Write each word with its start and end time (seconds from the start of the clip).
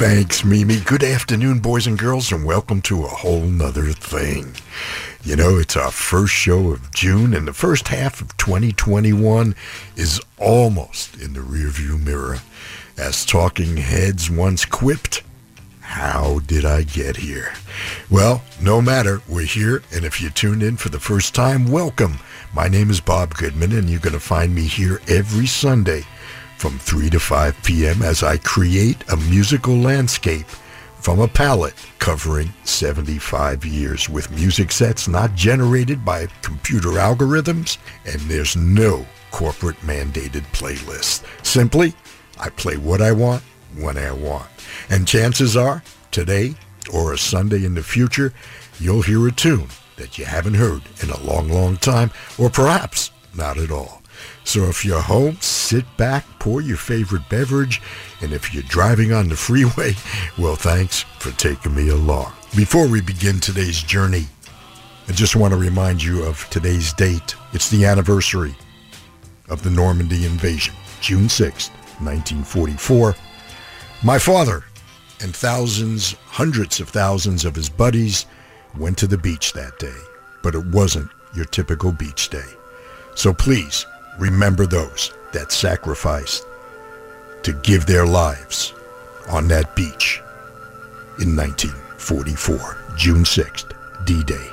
Thanks, 0.00 0.46
Mimi. 0.46 0.80
Good 0.80 1.04
afternoon, 1.04 1.58
boys 1.58 1.86
and 1.86 1.98
girls, 1.98 2.32
and 2.32 2.46
welcome 2.46 2.80
to 2.82 3.04
a 3.04 3.08
whole 3.08 3.42
nother 3.42 3.92
thing. 3.92 4.54
You 5.24 5.36
know, 5.36 5.58
it's 5.58 5.76
our 5.76 5.90
first 5.90 6.32
show 6.32 6.70
of 6.70 6.90
June, 6.94 7.34
and 7.34 7.46
the 7.46 7.52
first 7.52 7.88
half 7.88 8.22
of 8.22 8.34
2021 8.38 9.54
is 9.96 10.18
almost 10.38 11.20
in 11.20 11.34
the 11.34 11.40
rearview 11.40 12.02
mirror. 12.02 12.38
As 12.96 13.26
Talking 13.26 13.76
Heads 13.76 14.30
once 14.30 14.64
quipped, 14.64 15.22
how 15.82 16.38
did 16.46 16.64
I 16.64 16.82
get 16.82 17.18
here? 17.18 17.52
Well, 18.08 18.42
no 18.58 18.80
matter, 18.80 19.20
we're 19.28 19.44
here, 19.44 19.82
and 19.92 20.06
if 20.06 20.18
you 20.22 20.30
tuned 20.30 20.62
in 20.62 20.78
for 20.78 20.88
the 20.88 20.98
first 20.98 21.34
time, 21.34 21.70
welcome. 21.70 22.20
My 22.54 22.68
name 22.68 22.88
is 22.88 23.02
Bob 23.02 23.34
Goodman, 23.34 23.72
and 23.72 23.90
you're 23.90 24.00
going 24.00 24.14
to 24.14 24.18
find 24.18 24.54
me 24.54 24.62
here 24.62 25.02
every 25.08 25.46
Sunday 25.46 26.06
from 26.60 26.78
3 26.78 27.08
to 27.08 27.18
5 27.18 27.62
p.m. 27.62 28.02
as 28.02 28.22
I 28.22 28.36
create 28.36 29.02
a 29.10 29.16
musical 29.16 29.74
landscape 29.74 30.46
from 31.00 31.18
a 31.18 31.26
palette 31.26 31.72
covering 31.98 32.52
75 32.64 33.64
years 33.64 34.10
with 34.10 34.30
music 34.30 34.70
sets 34.70 35.08
not 35.08 35.34
generated 35.34 36.04
by 36.04 36.26
computer 36.42 36.90
algorithms, 36.90 37.78
and 38.04 38.20
there's 38.22 38.56
no 38.56 39.06
corporate 39.30 39.78
mandated 39.78 40.44
playlist. 40.52 41.24
Simply, 41.46 41.94
I 42.38 42.50
play 42.50 42.76
what 42.76 43.00
I 43.00 43.12
want 43.12 43.42
when 43.78 43.96
I 43.96 44.12
want. 44.12 44.46
And 44.90 45.08
chances 45.08 45.56
are, 45.56 45.82
today 46.10 46.54
or 46.92 47.14
a 47.14 47.18
Sunday 47.18 47.64
in 47.64 47.74
the 47.74 47.82
future, 47.82 48.34
you'll 48.78 49.00
hear 49.00 49.26
a 49.26 49.32
tune 49.32 49.68
that 49.96 50.18
you 50.18 50.26
haven't 50.26 50.54
heard 50.54 50.82
in 51.02 51.08
a 51.08 51.22
long, 51.22 51.48
long 51.48 51.78
time, 51.78 52.10
or 52.36 52.50
perhaps 52.50 53.12
not 53.34 53.56
at 53.56 53.70
all. 53.70 53.99
So 54.50 54.64
if 54.64 54.84
you're 54.84 55.00
home, 55.00 55.36
sit 55.40 55.84
back, 55.96 56.26
pour 56.40 56.60
your 56.60 56.76
favorite 56.76 57.28
beverage, 57.28 57.80
and 58.20 58.32
if 58.32 58.52
you're 58.52 58.64
driving 58.64 59.12
on 59.12 59.28
the 59.28 59.36
freeway, 59.36 59.94
well, 60.38 60.56
thanks 60.56 61.02
for 61.20 61.30
taking 61.38 61.72
me 61.72 61.90
along. 61.90 62.32
Before 62.56 62.88
we 62.88 63.00
begin 63.00 63.38
today's 63.38 63.80
journey, 63.80 64.26
I 65.06 65.12
just 65.12 65.36
want 65.36 65.52
to 65.52 65.56
remind 65.56 66.02
you 66.02 66.24
of 66.24 66.50
today's 66.50 66.92
date. 66.94 67.36
It's 67.52 67.70
the 67.70 67.84
anniversary 67.84 68.56
of 69.48 69.62
the 69.62 69.70
Normandy 69.70 70.26
invasion, 70.26 70.74
June 71.00 71.28
6th, 71.28 71.70
1944. 72.00 73.14
My 74.02 74.18
father 74.18 74.64
and 75.20 75.32
thousands, 75.32 76.16
hundreds 76.26 76.80
of 76.80 76.88
thousands 76.88 77.44
of 77.44 77.54
his 77.54 77.68
buddies 77.68 78.26
went 78.76 78.98
to 78.98 79.06
the 79.06 79.16
beach 79.16 79.52
that 79.52 79.78
day, 79.78 80.00
but 80.42 80.56
it 80.56 80.66
wasn't 80.66 81.08
your 81.36 81.44
typical 81.44 81.92
beach 81.92 82.30
day. 82.30 82.50
So 83.14 83.32
please 83.32 83.86
remember 84.20 84.66
those 84.66 85.12
that 85.32 85.50
sacrificed 85.50 86.46
to 87.42 87.52
give 87.62 87.86
their 87.86 88.06
lives 88.06 88.74
on 89.28 89.48
that 89.48 89.74
beach 89.74 90.20
in 91.20 91.34
1944, 91.34 92.94
June 92.96 93.24
6th, 93.24 93.72
D-Day. 94.04 94.50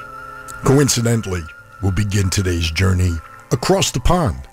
Coincidentally, 0.64 1.44
we'll 1.82 1.92
begin 1.92 2.30
today's 2.30 2.72
journey 2.72 3.12
across 3.52 3.92
the 3.92 4.00
pond, 4.00 4.48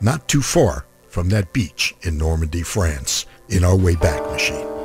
not 0.00 0.26
too 0.28 0.42
far 0.42 0.86
from 1.08 1.28
that 1.28 1.52
beach 1.52 1.94
in 2.02 2.16
Normandy, 2.16 2.62
France, 2.62 3.26
in 3.48 3.64
our 3.64 3.76
way 3.76 3.96
back 3.96 4.22
machine. 4.30 4.79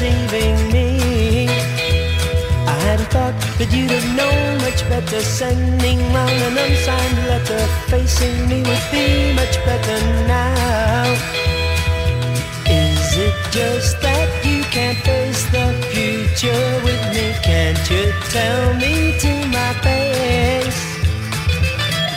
deceiving 0.00 0.72
me. 0.72 1.46
I 2.66 2.76
had 2.86 3.00
a 3.00 3.08
thought 3.12 3.36
that 3.58 3.70
you'd 3.70 3.90
have 3.90 4.08
known 4.16 4.58
much 4.64 4.80
better. 4.88 5.20
Sending 5.20 5.98
round 6.14 6.38
an 6.48 6.56
unsigned 6.56 7.20
letter, 7.28 7.60
facing 7.92 8.48
me 8.48 8.58
would 8.68 8.86
be 8.90 9.34
much 9.34 9.56
better 9.68 9.98
now. 10.26 11.04
Is 12.64 13.08
it 13.26 13.36
just 13.50 14.00
that 14.00 14.28
you 14.46 14.62
can't 14.74 14.98
face 15.04 15.44
the 15.56 15.66
future 15.92 16.66
with 16.86 17.02
me? 17.14 17.26
Can't 17.42 17.84
you 17.92 18.04
tell 18.36 18.62
me 18.82 19.18
to 19.24 19.32
my 19.56 19.72
face? 19.84 20.80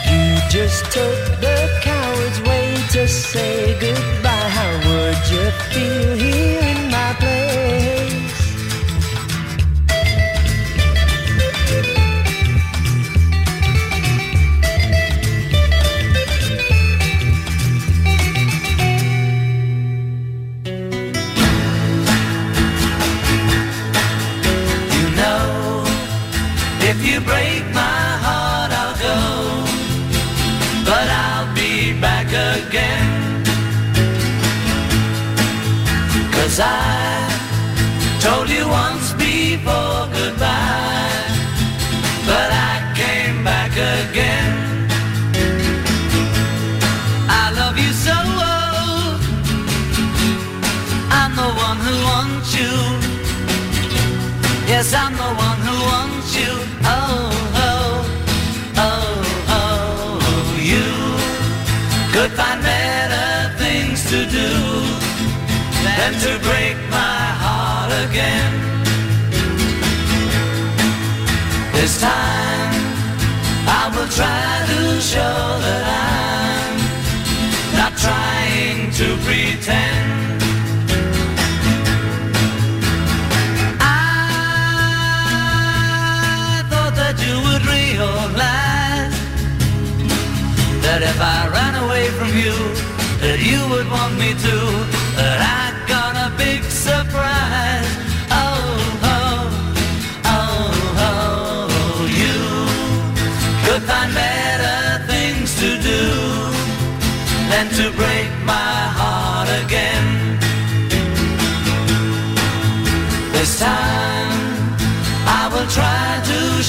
You 0.08 0.24
just 0.48 0.80
took 0.96 1.20
the 1.44 1.58
coward's 1.82 2.40
way 2.48 2.68
to 2.94 3.06
say 3.06 3.76
goodbye. 3.78 4.48
How 4.58 4.72
would 4.86 5.20
you 5.32 5.44
feel 5.72 6.16
here? 6.16 6.63
time. 72.04 72.72
I 73.80 73.82
will 73.94 74.10
try 74.18 74.48
to 74.70 74.80
show 75.12 75.38
that 75.66 75.84
I'm 76.06 76.74
not 77.78 77.92
trying 78.04 78.80
to 79.00 79.06
pretend. 79.26 80.12
I 83.80 83.92
thought 86.70 86.94
that 87.02 87.16
you 87.24 87.34
would 87.46 87.64
realize 87.76 89.16
That 90.84 91.00
if 91.10 91.18
I 91.36 91.40
ran 91.56 91.74
away 91.84 92.04
from 92.18 92.30
you 92.42 92.56
That 93.24 93.38
you 93.50 93.60
would 93.70 93.88
want 93.96 94.14
me 94.22 94.30
to 94.46 94.56
That 95.18 95.40
I 95.60 95.73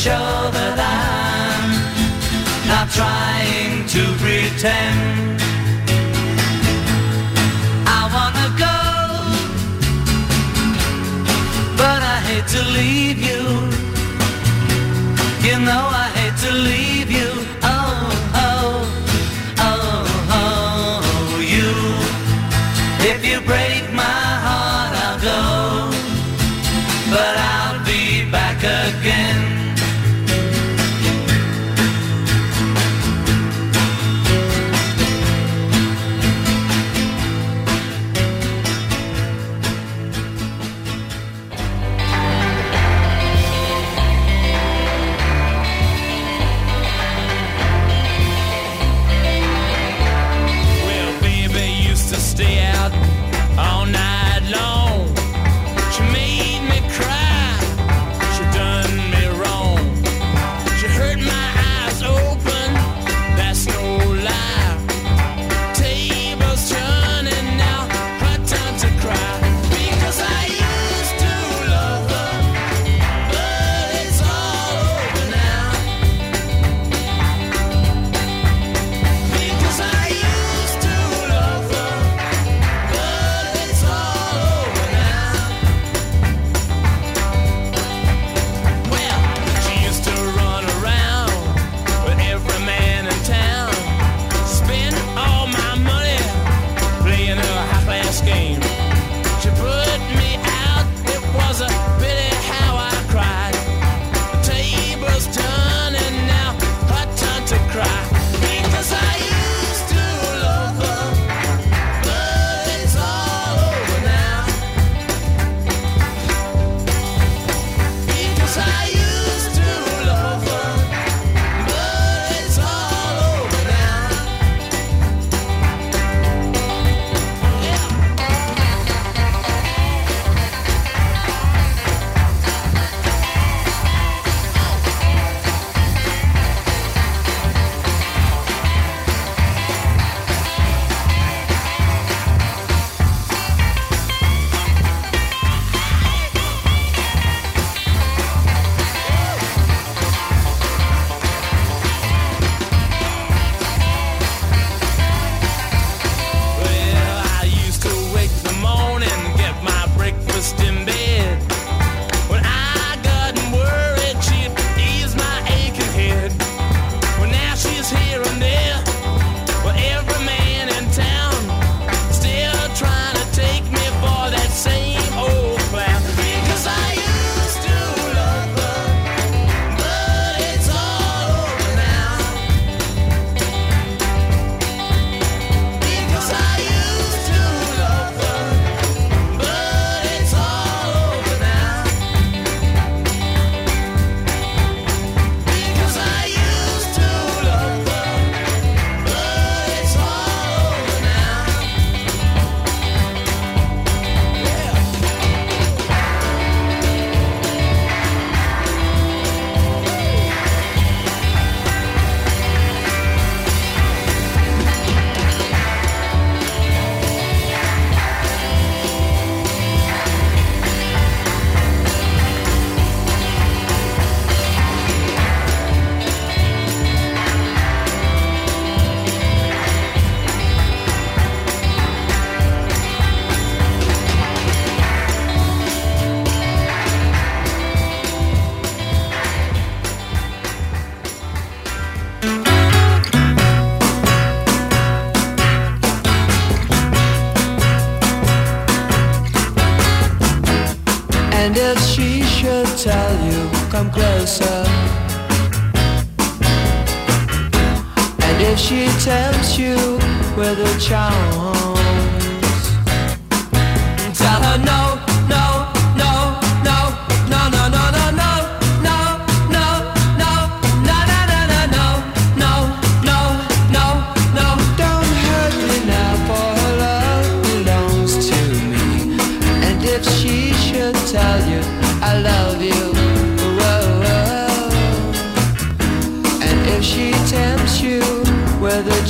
sure 0.05 0.51
that 0.57 0.77
I'm 0.77 1.69
not 2.71 2.88
trying 3.00 3.88
to 3.95 4.03
pretend. 4.21 5.41
I 7.97 8.01
wanna 8.15 8.47
go, 8.65 8.77
but 11.81 12.00
I 12.13 12.17
hate 12.27 12.47
to 12.55 12.62
leave 12.77 13.19
you. 13.29 13.43
You 15.47 15.55
know 15.67 15.83
I 16.03 16.07
hate 16.17 16.38
to 16.45 16.51
leave. 16.53 16.85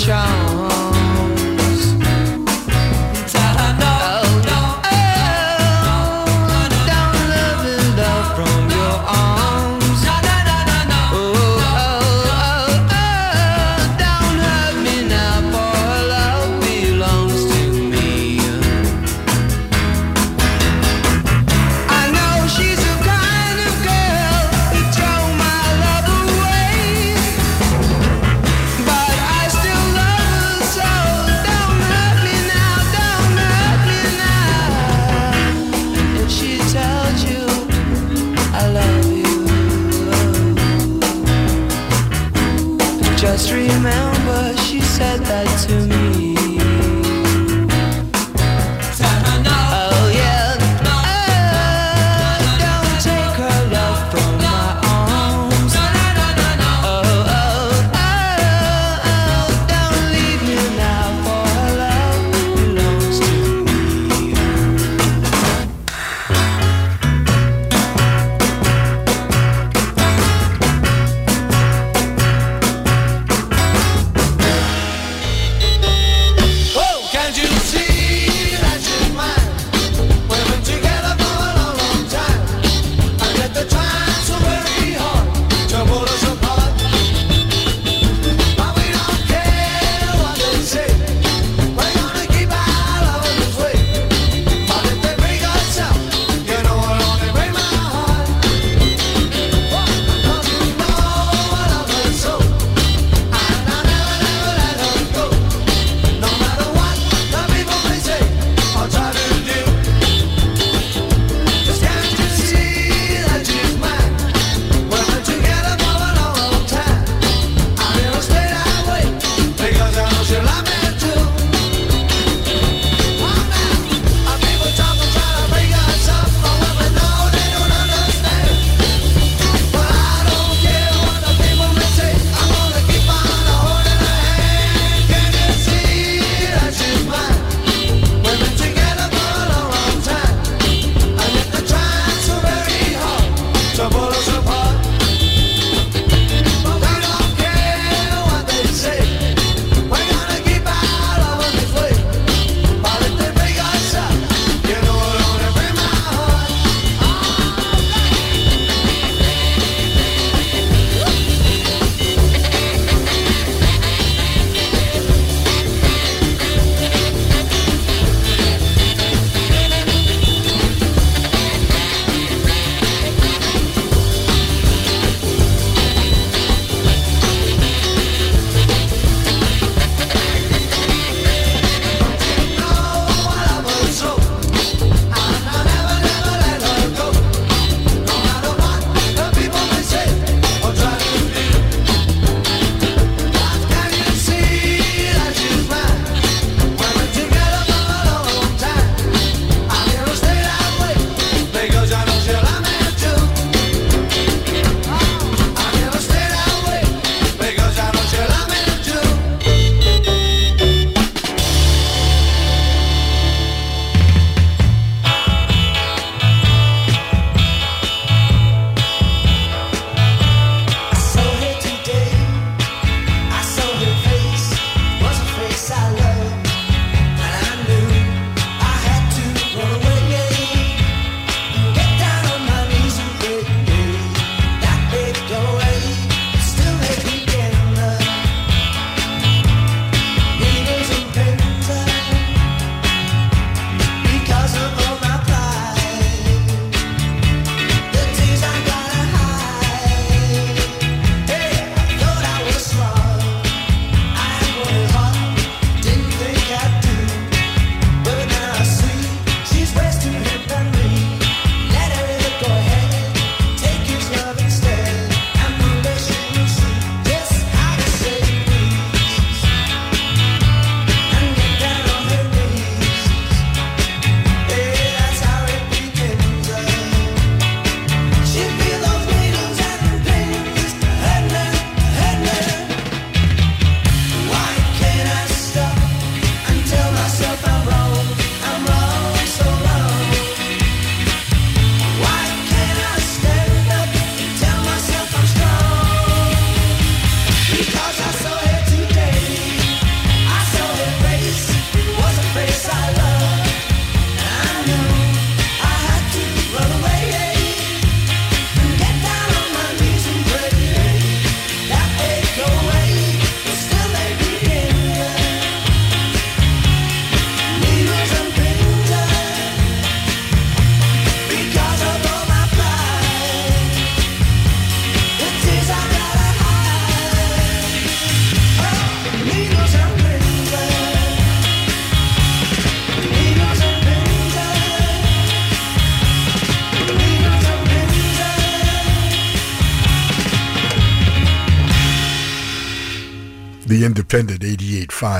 child 0.06 0.45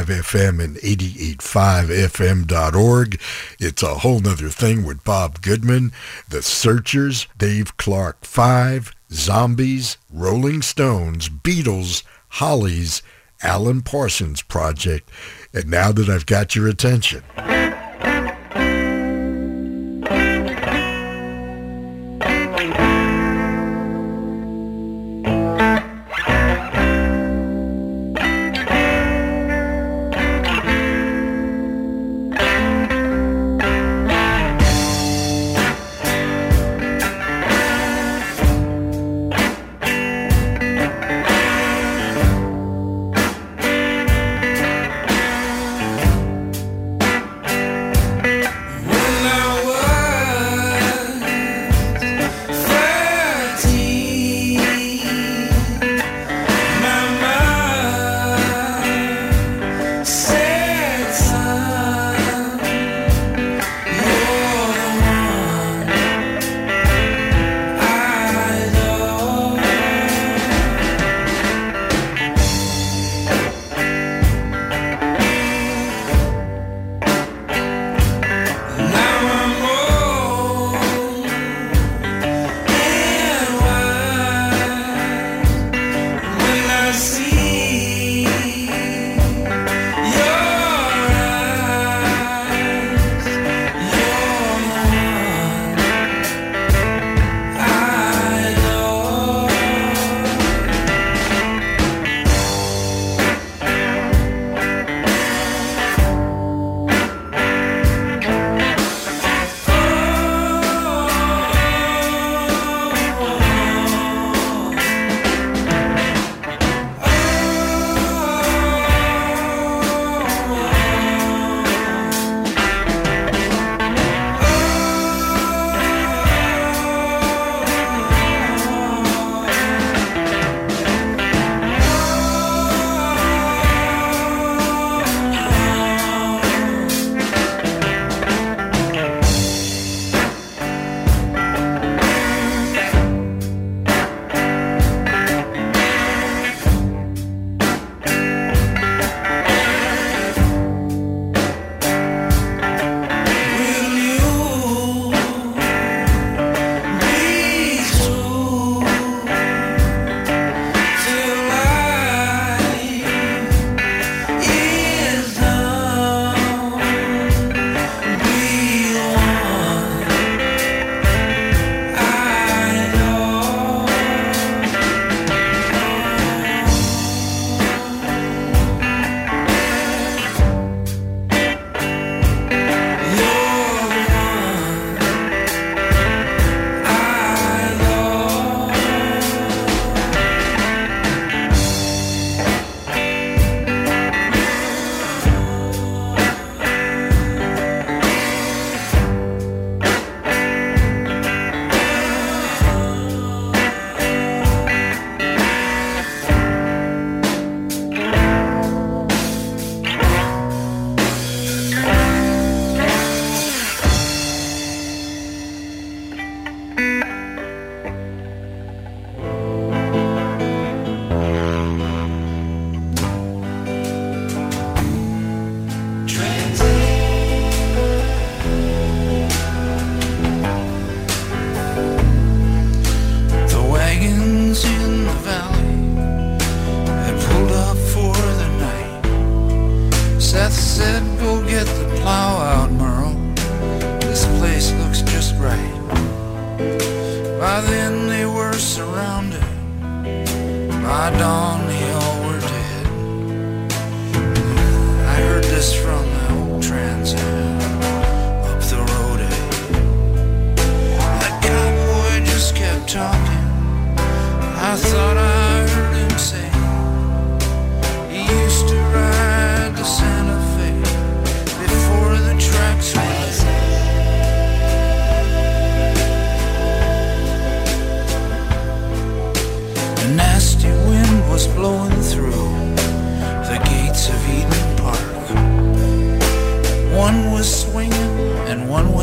FM 0.08 0.64
and 0.64 0.78
88.5fm.org. 0.78 3.22
It's 3.60 3.84
a 3.84 3.96
whole 3.96 4.20
nother 4.20 4.50
thing 4.50 4.86
with 4.86 5.04
Bob 5.04 5.42
Goodman, 5.42 5.92
The 6.30 6.42
Searchers, 6.42 7.28
Dave 7.38 7.78
Clark 7.78 8.26
5, 8.26 8.92
Zombies, 9.12 9.98
Rolling 10.12 10.62
Stones, 10.62 11.30
Beatles, 11.30 12.04
Hollies, 12.30 13.02
Alan 13.42 13.82
Parsons 13.82 14.42
Project. 14.42 15.10
And 15.54 15.70
now 15.70 15.92
that 15.92 16.10
I've 16.10 16.26
got 16.26 16.56
your 16.56 16.68
attention. 16.68 17.24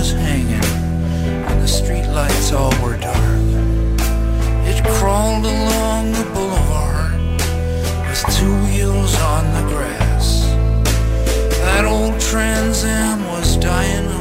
was 0.02 0.12
hanging 0.14 0.68
and 1.48 1.62
the 1.62 1.72
streetlights 1.80 2.52
all 2.52 2.74
were 2.82 2.96
dark. 2.96 3.40
It 4.66 4.82
crawled 4.98 5.46
along 5.46 6.10
the 6.10 6.24
boulevard 6.34 7.20
with 8.08 8.24
two 8.36 8.52
wheels 8.64 9.14
on 9.20 9.44
the 9.54 9.64
grass. 9.72 10.26
That 11.66 11.84
old 11.84 12.20
Trans 12.20 12.82
Am 12.82 13.24
was 13.28 13.56
dying 13.58 14.11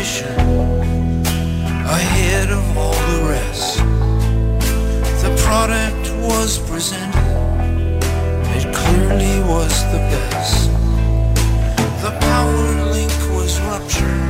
competition, 0.00 1.26
ahead 1.86 2.50
of 2.50 2.78
all 2.78 2.92
the 2.92 3.28
rest, 3.28 3.78
the 5.22 5.34
product 5.44 6.10
was 6.26 6.58
presented, 6.70 8.02
it 8.56 8.74
clearly 8.74 9.40
was 9.48 9.84
the 9.92 9.98
best. 10.10 10.70
The 12.02 12.16
power 12.18 12.92
link 12.92 13.12
was 13.34 13.60
ruptured. 13.60 14.29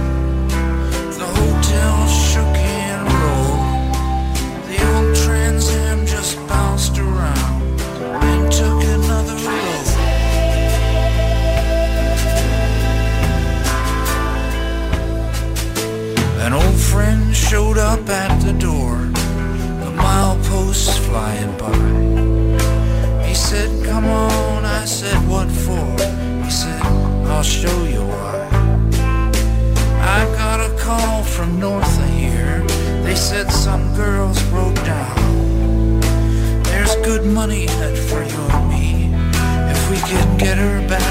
I'll 27.40 27.44
show 27.44 27.84
you 27.84 28.02
why. 28.02 28.48
I 30.18 30.26
got 30.36 30.60
a 30.60 30.76
call 30.76 31.22
from 31.22 31.58
north 31.58 31.98
of 31.98 32.10
here. 32.10 32.60
They 33.02 33.14
said 33.14 33.50
some 33.50 33.94
girls 33.96 34.38
broke 34.50 34.74
down. 34.84 36.00
There's 36.64 36.94
good 36.96 37.24
money 37.24 37.64
it 37.64 37.96
for 37.96 38.22
you 38.22 38.42
and 38.56 38.68
me 38.68 39.14
if 39.72 39.80
we 39.90 39.96
can 40.10 40.36
get 40.36 40.58
her 40.58 40.86
back 40.86 41.09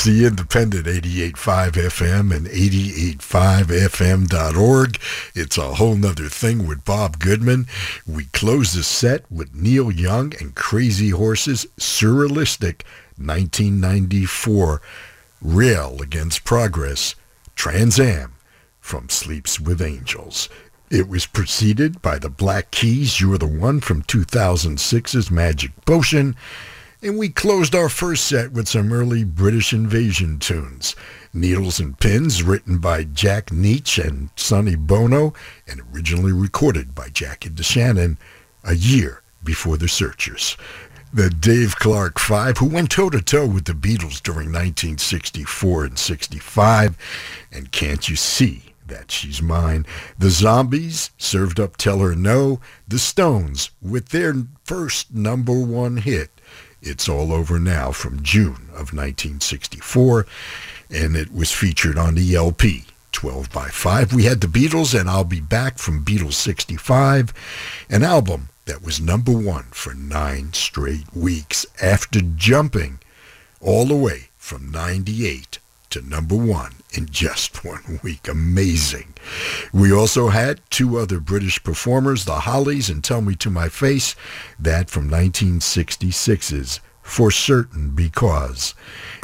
It's 0.00 0.06
the 0.06 0.24
independent 0.24 0.86
88.5 0.86 1.72
FM 1.72 2.34
and 2.34 2.46
88.5FM.org. 2.46 4.98
It's 5.34 5.58
a 5.58 5.74
whole 5.74 5.94
nother 5.94 6.30
thing 6.30 6.66
with 6.66 6.86
Bob 6.86 7.18
Goodman. 7.18 7.66
We 8.06 8.24
close 8.32 8.72
the 8.72 8.82
set 8.82 9.30
with 9.30 9.54
Neil 9.54 9.90
Young 9.90 10.32
and 10.40 10.54
Crazy 10.54 11.10
Horses 11.10 11.66
Surrealistic 11.78 12.80
1994 13.18 14.80
Rail 15.42 16.00
Against 16.00 16.44
Progress 16.44 17.14
Trans 17.54 18.00
Am 18.00 18.32
from 18.80 19.10
Sleeps 19.10 19.60
with 19.60 19.82
Angels. 19.82 20.48
It 20.90 21.10
was 21.10 21.26
preceded 21.26 22.00
by 22.00 22.18
the 22.18 22.30
Black 22.30 22.70
Keys, 22.70 23.20
You're 23.20 23.36
the 23.36 23.46
One 23.46 23.80
from 23.80 24.02
2006's 24.04 25.30
Magic 25.30 25.72
Potion. 25.84 26.36
And 27.02 27.16
we 27.18 27.30
closed 27.30 27.74
our 27.74 27.88
first 27.88 28.26
set 28.26 28.52
with 28.52 28.68
some 28.68 28.92
early 28.92 29.24
British 29.24 29.72
invasion 29.72 30.38
tunes. 30.38 30.94
Needles 31.32 31.80
and 31.80 31.98
Pins, 31.98 32.42
written 32.42 32.76
by 32.76 33.04
Jack 33.04 33.46
Nitzsche 33.46 34.06
and 34.06 34.28
Sonny 34.36 34.76
Bono, 34.76 35.32
and 35.66 35.80
originally 35.94 36.32
recorded 36.32 36.94
by 36.94 37.08
Jack 37.08 37.40
Jackie 37.40 37.50
DeShannon 37.50 38.18
a 38.64 38.74
year 38.74 39.22
before 39.42 39.78
The 39.78 39.88
Searchers. 39.88 40.58
The 41.10 41.30
Dave 41.30 41.76
Clark 41.76 42.18
Five, 42.18 42.58
who 42.58 42.66
went 42.66 42.90
toe-to-toe 42.90 43.46
with 43.46 43.64
the 43.64 43.72
Beatles 43.72 44.22
during 44.22 44.52
1964 44.52 45.84
and 45.84 45.98
65, 45.98 46.98
and 47.50 47.72
Can't 47.72 48.08
You 48.10 48.16
See 48.16 48.74
That 48.86 49.10
She's 49.10 49.40
Mine? 49.40 49.86
The 50.18 50.28
Zombies 50.28 51.12
served 51.16 51.58
up 51.58 51.78
Tell 51.78 52.00
Her 52.00 52.14
No. 52.14 52.60
The 52.86 52.98
Stones, 52.98 53.70
with 53.80 54.10
their 54.10 54.34
first 54.64 55.14
number 55.14 55.58
one 55.58 55.96
hit, 55.96 56.30
it's 56.82 57.08
All 57.08 57.32
Over 57.32 57.58
Now 57.58 57.92
from 57.92 58.22
June 58.22 58.68
of 58.70 58.92
1964, 58.92 60.26
and 60.90 61.16
it 61.16 61.32
was 61.32 61.52
featured 61.52 61.98
on 61.98 62.14
the 62.14 62.34
LP 62.34 62.84
12 63.12 63.50
by 63.50 63.68
5. 63.68 64.12
We 64.14 64.24
had 64.24 64.40
the 64.40 64.46
Beatles 64.46 64.98
and 64.98 65.08
I'll 65.08 65.24
Be 65.24 65.40
Back 65.40 65.78
from 65.78 66.04
Beatles 66.04 66.34
65, 66.34 67.32
an 67.88 68.02
album 68.02 68.48
that 68.64 68.82
was 68.82 69.00
number 69.00 69.32
one 69.32 69.64
for 69.70 69.94
nine 69.94 70.52
straight 70.52 71.14
weeks 71.14 71.66
after 71.82 72.20
jumping 72.20 73.00
all 73.60 73.84
the 73.84 73.96
way 73.96 74.28
from 74.38 74.70
98 74.70 75.58
to 75.90 76.00
number 76.00 76.36
one 76.36 76.74
in 76.96 77.06
just 77.06 77.64
one 77.64 78.00
week. 78.02 78.28
Amazing. 78.28 79.14
We 79.72 79.92
also 79.92 80.28
had 80.28 80.60
two 80.70 80.98
other 80.98 81.20
British 81.20 81.62
performers, 81.62 82.24
the 82.24 82.40
Hollies 82.40 82.90
and 82.90 83.02
Tell 83.02 83.20
Me 83.20 83.34
to 83.36 83.50
My 83.50 83.68
Face, 83.68 84.14
that 84.58 84.90
from 84.90 85.10
1966's 85.10 86.80
For 87.02 87.30
Certain 87.30 87.90
Because. 87.90 88.74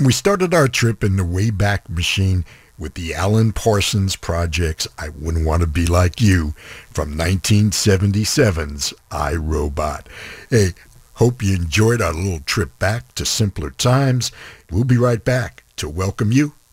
We 0.05 0.12
started 0.12 0.55
our 0.55 0.68
trip 0.68 1.02
in 1.02 1.16
the 1.16 1.24
Wayback 1.24 1.88
Machine 1.88 2.44
with 2.79 2.94
the 2.94 3.14
Alan 3.14 3.52
Parsons 3.52 4.16
Project's 4.16 4.87
I 4.98 5.09
Wouldn't 5.09 5.46
Want 5.46 5.62
to 5.62 5.66
Be 5.66 5.87
Like 5.87 6.20
You 6.20 6.55
from 6.90 7.14
1977's 7.14 8.92
I, 9.11 9.35
Robot. 9.35 10.09
Hey, 10.50 10.74
hope 11.14 11.42
you 11.42 11.57
enjoyed 11.57 12.02
our 12.02 12.12
little 12.12 12.40
trip 12.40 12.79
back 12.79 13.14
to 13.14 13.24
simpler 13.24 13.70
times. 13.70 14.31
We'll 14.70 14.85
be 14.85 14.98
right 14.98 15.24
back 15.24 15.64
to 15.76 15.88
welcome 15.88 16.33
you 16.33 16.52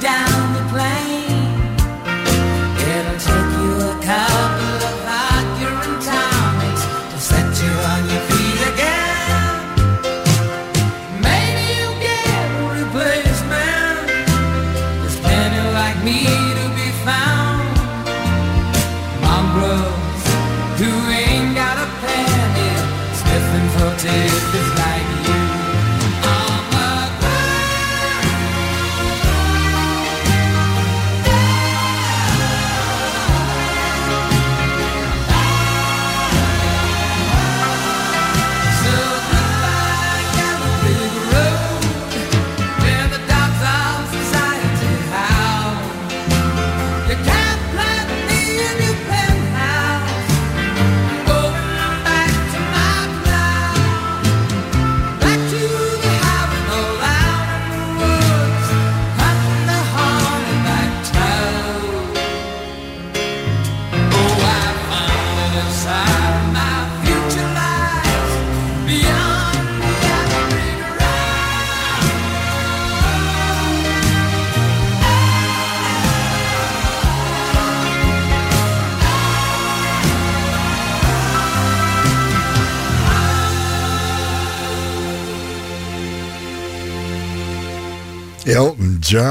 Down 0.00 0.47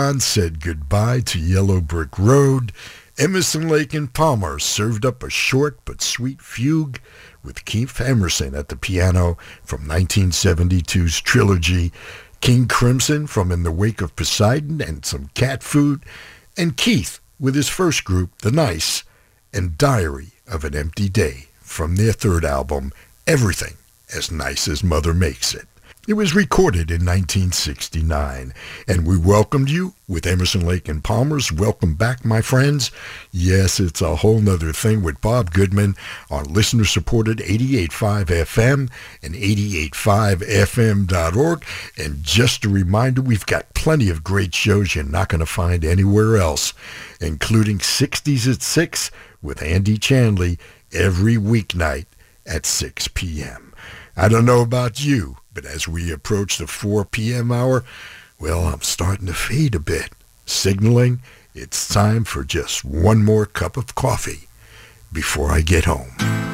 John 0.08 0.22
said 0.22 0.62
goodbye 0.62 1.20
to 1.20 1.38
Yellow 1.38 1.82
Brick 1.82 2.18
Road. 2.18 2.72
Emerson, 3.18 3.68
Lake, 3.68 3.94
and 3.94 4.14
Palmer 4.14 4.58
served 4.58 5.06
up 5.06 5.22
a 5.22 5.30
short 5.30 5.84
but 5.84 6.02
sweet 6.02 6.42
fugue 6.42 7.02
with 7.44 7.66
Keith 7.66 8.00
Emerson 8.00 8.56
at 8.56 8.70
the 8.70 8.78
piano 8.78 9.38
from 9.66 9.86
1972's 9.86 11.20
trilogy 11.20 11.92
King 12.40 12.70
Crimson 12.70 13.28
from 13.28 13.52
In 13.52 13.64
the 13.64 13.72
Wake 13.72 14.00
of 14.00 14.16
Poseidon 14.16 14.80
and 14.80 15.06
some 15.06 15.30
cat 15.34 15.62
food, 15.62 16.04
and 16.56 16.78
Keith 16.78 17.20
with 17.38 17.56
his 17.56 17.68
first 17.68 18.06
group, 18.06 18.38
The 18.38 18.52
Nice, 18.52 19.04
and 19.52 19.78
Diary 19.78 20.32
of 20.50 20.64
an 20.64 20.74
Empty 20.74 21.10
Day 21.10 21.48
from 21.60 21.98
their 21.98 22.14
third 22.14 22.46
album, 22.46 22.94
Everything 23.28 23.76
as 24.16 24.32
Nice 24.32 24.70
as 24.70 24.86
Mother 24.86 25.14
Makes 25.14 25.54
It. 25.54 25.68
It 26.08 26.14
was 26.14 26.34
recorded 26.34 26.90
in 26.90 27.06
1969, 27.06 28.54
and 28.88 29.06
we 29.06 29.18
welcomed 29.18 29.70
you 29.70 29.94
with 30.08 30.26
Emerson 30.26 30.66
Lake 30.66 30.88
and 30.88 31.04
Palmer's 31.04 31.52
Welcome 31.52 31.96
Back, 31.96 32.24
my 32.24 32.40
friends. 32.40 32.92
Yes, 33.30 33.82
it's 33.82 34.02
a 34.02 34.16
whole 34.16 34.40
nother 34.40 34.72
thing 34.72 35.04
with 35.04 35.20
Bob 35.20 35.52
Goodman 35.52 35.98
on 36.32 36.46
listener-supported 36.46 37.40
88.5 37.40 38.28
FM 38.28 38.90
and 39.22 39.36
88.5fm.org. 39.36 41.66
And 41.98 42.24
just 42.24 42.64
a 42.64 42.70
reminder, 42.70 43.22
we've 43.22 43.46
got 43.46 43.74
plenty 43.74 44.10
of 44.10 44.24
great 44.24 44.56
shows 44.56 44.96
you're 44.96 45.04
not 45.04 45.28
going 45.28 45.42
to 45.42 45.46
find 45.46 45.84
anywhere 45.84 46.38
else, 46.38 46.74
including 47.20 47.80
60s 47.80 48.50
at 48.50 48.62
6 48.62 49.12
with 49.42 49.62
Andy 49.62 49.98
Chanley 49.98 50.58
every 50.94 51.36
weeknight 51.36 52.06
at 52.46 52.66
6 52.66 53.10
p.m. 53.10 53.74
I 54.16 54.30
don't 54.30 54.46
know 54.46 54.62
about 54.62 55.04
you, 55.04 55.36
but 55.58 55.66
as 55.66 55.88
we 55.88 56.12
approach 56.12 56.60
the 56.60 56.68
4 56.68 57.04
p.m. 57.06 57.52
hour, 57.52 57.84
well, 58.40 58.68
I'm 58.68 58.84
starting 58.84 59.26
to 59.26 59.34
fade 59.34 59.74
a 59.74 59.80
bit, 59.80 60.12
signaling 60.46 61.20
it's 61.56 61.92
time 61.92 62.26
for 62.26 62.44
just 62.44 62.86
one 62.86 63.26
more 63.26 63.48
cup 63.48 63.76
of 63.76 63.96
coffee 63.96 64.48
before 65.12 65.50
I 65.50 65.62
get 65.62 65.86
home. 65.86 66.47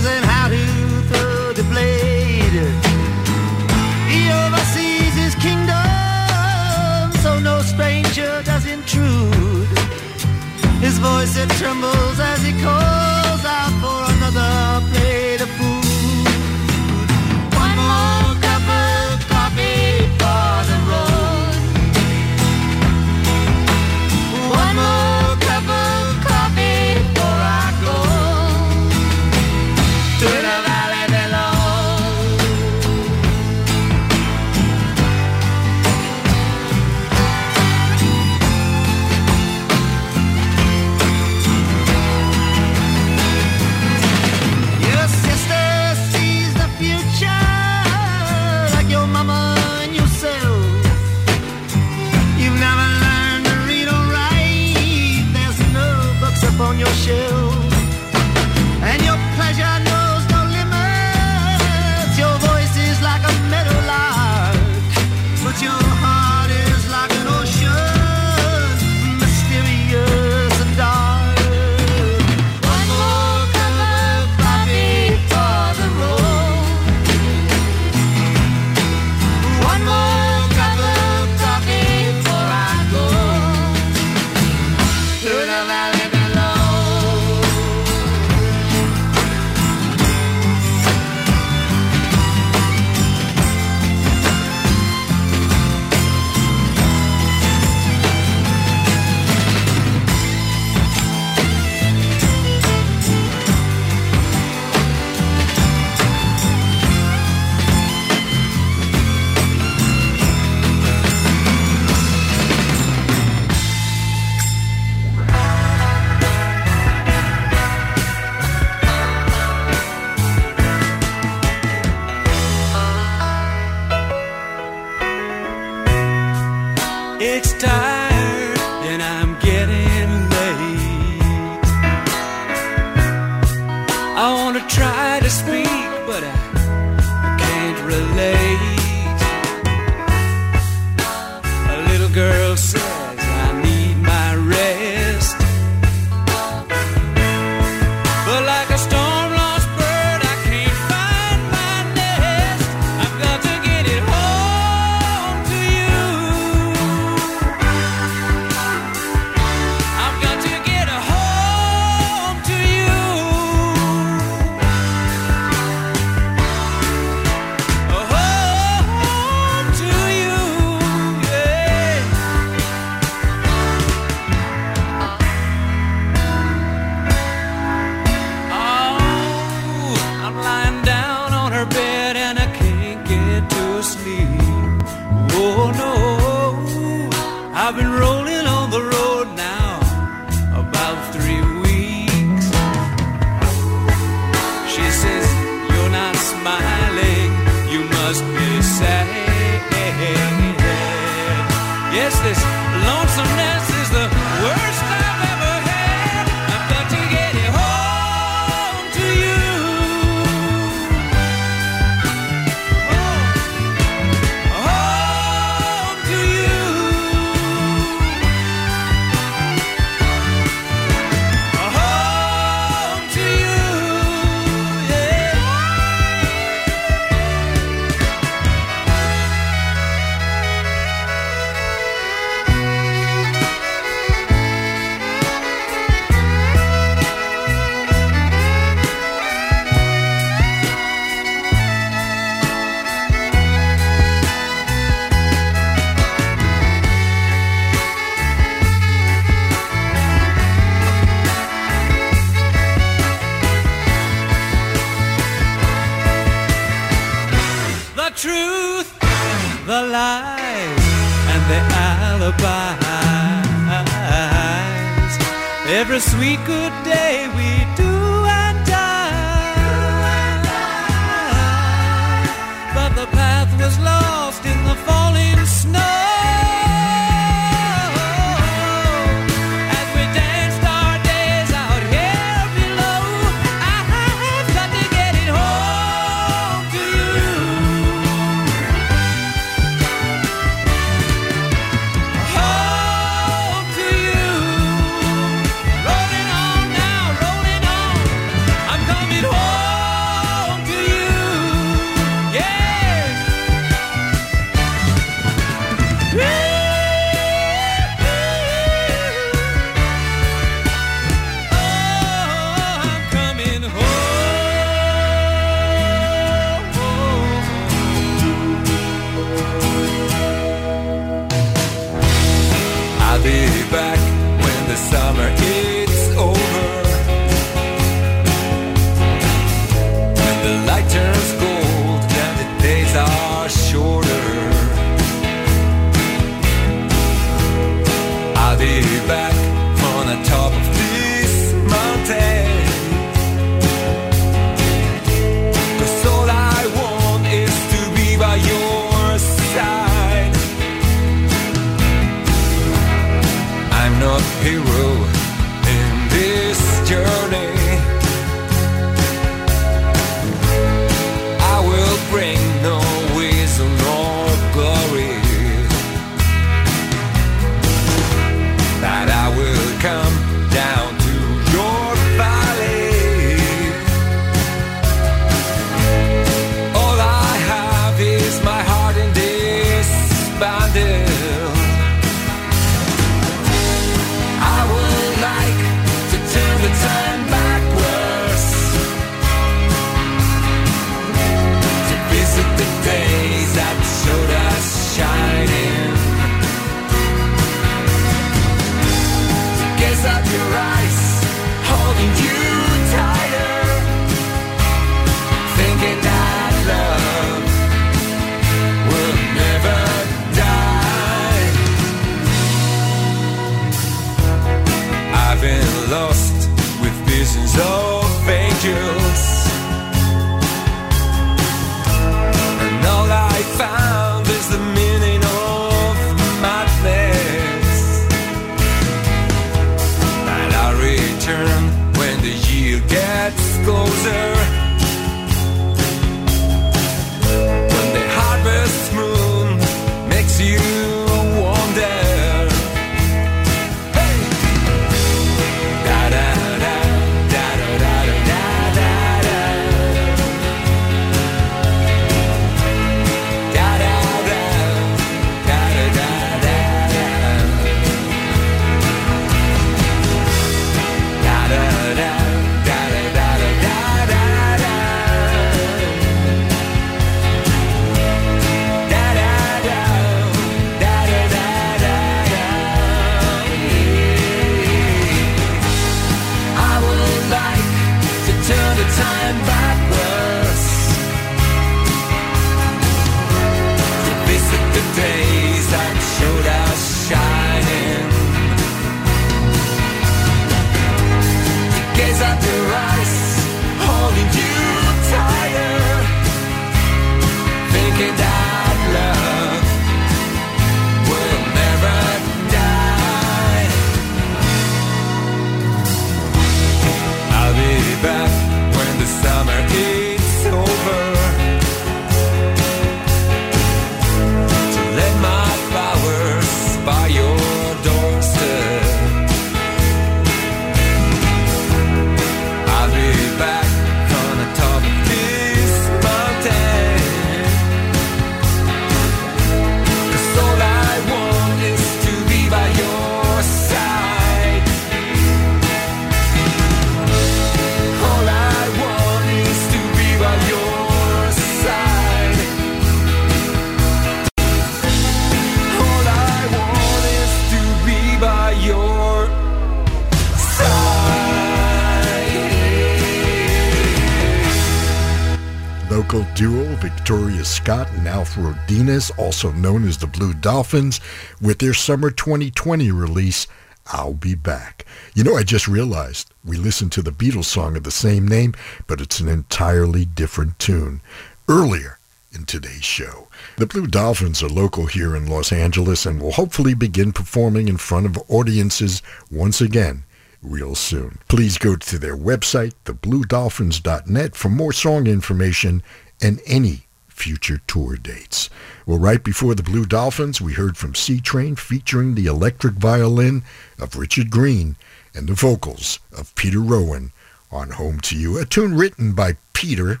Dinas, 558.38 559.10
also 559.18 559.50
known 559.52 559.86
as 559.86 559.98
the 559.98 560.06
Blue 560.06 560.32
Dolphins, 560.32 561.00
with 561.40 561.58
their 561.58 561.74
summer 561.74 562.10
2020 562.10 562.90
release, 562.92 563.46
I'll 563.86 564.14
Be 564.14 564.34
Back. 564.34 564.86
You 565.14 565.24
know, 565.24 565.36
I 565.36 565.42
just 565.42 565.66
realized 565.66 566.32
we 566.44 566.56
listened 566.56 566.92
to 566.92 567.02
the 567.02 567.10
Beatles 567.10 567.46
song 567.46 567.76
of 567.76 567.82
the 567.82 567.90
same 567.90 568.26
name, 568.26 568.54
but 568.86 569.00
it's 569.00 569.20
an 569.20 569.28
entirely 569.28 570.04
different 570.04 570.58
tune. 570.58 571.00
Earlier 571.48 571.98
in 572.32 572.44
today's 572.44 572.84
show, 572.84 573.28
the 573.56 573.66
Blue 573.66 573.86
Dolphins 573.86 574.42
are 574.42 574.48
local 574.48 574.86
here 574.86 575.16
in 575.16 575.26
Los 575.26 575.52
Angeles 575.52 576.06
and 576.06 576.20
will 576.20 576.32
hopefully 576.32 576.74
begin 576.74 577.12
performing 577.12 577.68
in 577.68 577.76
front 577.76 578.06
of 578.06 578.22
audiences 578.28 579.02
once 579.30 579.60
again 579.60 580.04
real 580.42 580.74
soon. 580.74 581.18
Please 581.28 581.58
go 581.58 581.74
to 581.74 581.98
their 581.98 582.16
website, 582.16 582.72
thebluedolphins.net, 582.84 584.36
for 584.36 584.48
more 584.48 584.72
song 584.72 585.06
information 585.06 585.82
and 586.20 586.40
any 586.46 586.87
future 587.18 587.60
tour 587.66 587.96
dates. 587.96 588.48
Well, 588.86 588.98
right 588.98 589.22
before 589.22 589.54
the 589.54 589.62
Blue 589.62 589.84
Dolphins, 589.84 590.40
we 590.40 590.52
heard 590.54 590.76
from 590.76 590.94
Seatrain 590.94 591.58
featuring 591.58 592.14
the 592.14 592.26
electric 592.26 592.74
violin 592.74 593.42
of 593.78 593.96
Richard 593.96 594.30
Greene 594.30 594.76
and 595.14 595.28
the 595.28 595.34
vocals 595.34 595.98
of 596.16 596.34
Peter 596.36 596.60
Rowan 596.60 597.12
on 597.50 597.70
Home 597.70 597.98
to 598.00 598.16
You, 598.16 598.38
a 598.38 598.44
tune 598.44 598.76
written 598.76 599.12
by 599.12 599.36
Peter 599.52 600.00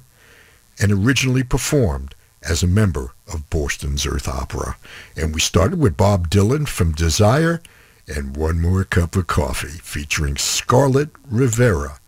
and 0.80 0.92
originally 0.92 1.42
performed 1.42 2.14
as 2.42 2.62
a 2.62 2.68
member 2.68 3.12
of 3.32 3.50
Boston's 3.50 4.06
Earth 4.06 4.28
Opera. 4.28 4.76
And 5.16 5.34
we 5.34 5.40
started 5.40 5.80
with 5.80 5.96
Bob 5.96 6.30
Dylan 6.30 6.68
from 6.68 6.92
Desire 6.92 7.60
and 8.06 8.36
One 8.36 8.60
More 8.60 8.84
Cup 8.84 9.16
of 9.16 9.26
Coffee 9.26 9.78
featuring 9.82 10.36
Scarlet 10.36 11.10
Rivera 11.28 11.98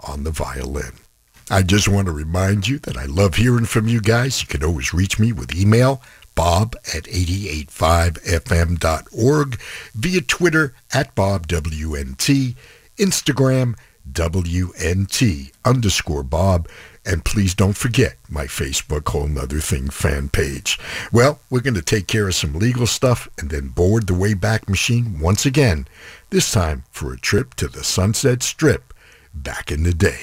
on 0.00 0.24
the 0.24 0.30
violin. 0.30 1.03
I 1.50 1.62
just 1.62 1.88
want 1.88 2.06
to 2.06 2.12
remind 2.12 2.68
you 2.68 2.78
that 2.80 2.96
I 2.96 3.04
love 3.04 3.34
hearing 3.34 3.66
from 3.66 3.86
you 3.86 4.00
guys. 4.00 4.40
You 4.40 4.48
can 4.48 4.64
always 4.64 4.94
reach 4.94 5.18
me 5.18 5.32
with 5.32 5.54
email, 5.54 6.00
bob 6.34 6.74
at 6.94 7.04
885fm.org, 7.04 9.60
via 9.94 10.20
Twitter 10.22 10.74
at 10.92 11.14
bobwnt, 11.14 12.56
Instagram 12.96 13.74
WNT 14.10 15.52
underscore 15.64 16.22
Bob, 16.22 16.68
and 17.06 17.24
please 17.24 17.54
don't 17.54 17.76
forget 17.76 18.16
my 18.28 18.44
Facebook 18.44 19.08
Whole 19.08 19.28
'Nuther 19.28 19.60
Thing 19.60 19.90
fan 19.90 20.28
page. 20.28 20.78
Well, 21.12 21.40
we're 21.50 21.60
going 21.60 21.74
to 21.74 21.82
take 21.82 22.06
care 22.06 22.28
of 22.28 22.34
some 22.34 22.54
legal 22.54 22.86
stuff 22.86 23.28
and 23.38 23.50
then 23.50 23.68
board 23.68 24.06
the 24.06 24.14
Wayback 24.14 24.68
Machine 24.68 25.18
once 25.20 25.46
again, 25.46 25.86
this 26.30 26.52
time 26.52 26.84
for 26.90 27.12
a 27.12 27.18
trip 27.18 27.54
to 27.54 27.68
the 27.68 27.84
Sunset 27.84 28.42
Strip 28.42 28.94
back 29.34 29.70
in 29.70 29.82
the 29.82 29.94
day. 29.94 30.20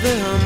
till 0.00 0.16
the 0.16 0.37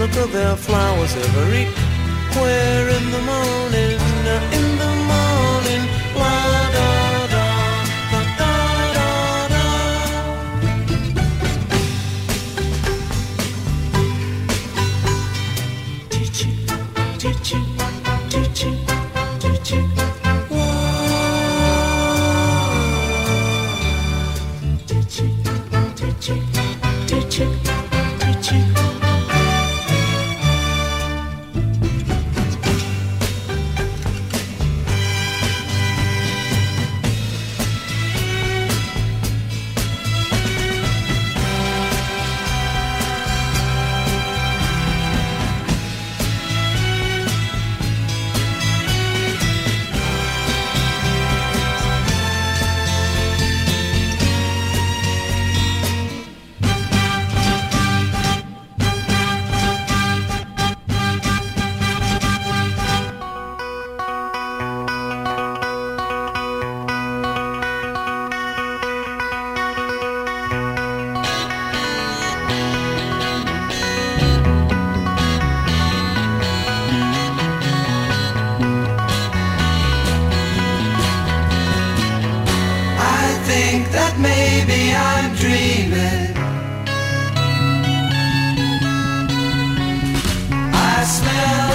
look 0.00 0.16
of 0.16 0.32
their 0.32 0.56
flowers 0.56 1.14
everywhere. 1.14 2.79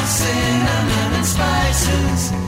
Cinnamon 0.05 0.67
and 0.67 0.89
lemon 0.89 1.23
spices. 1.23 2.44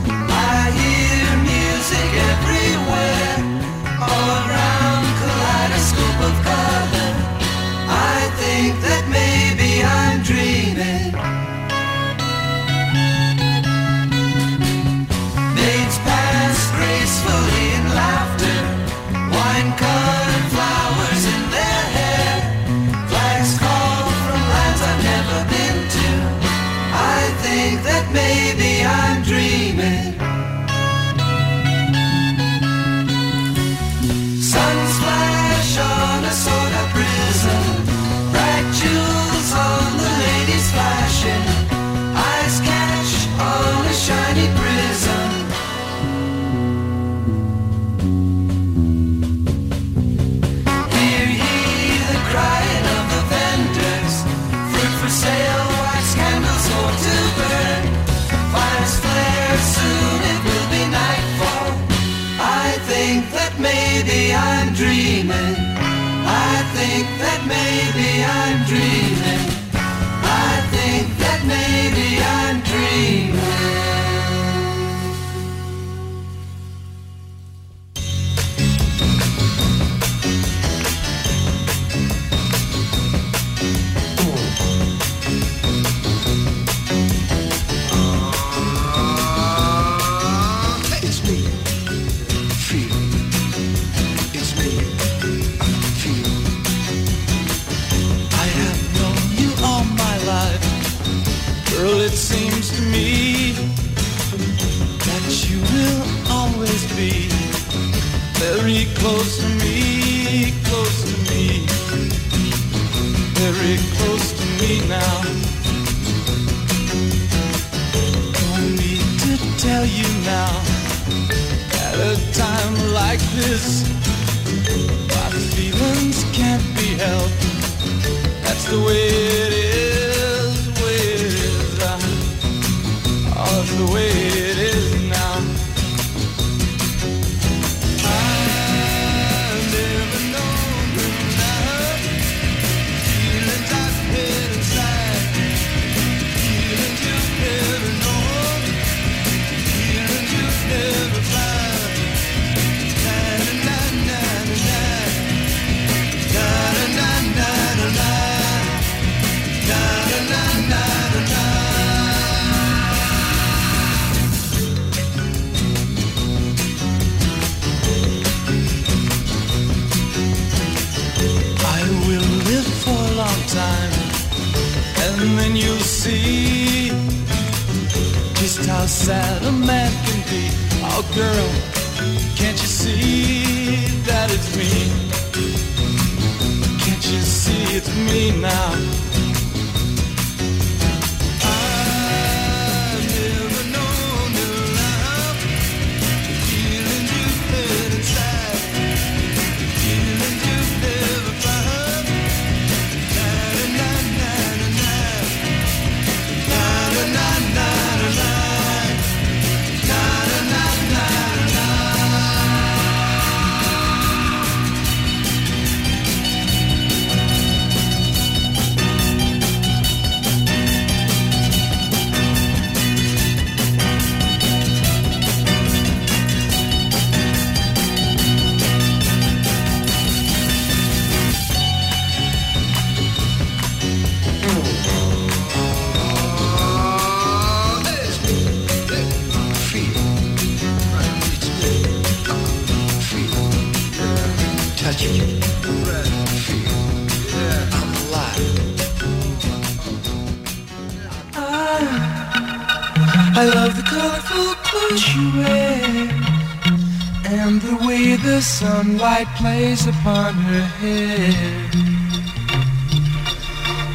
plays 259.38 259.85
upon 259.85 260.34
her 260.34 260.65
head. 260.81 261.69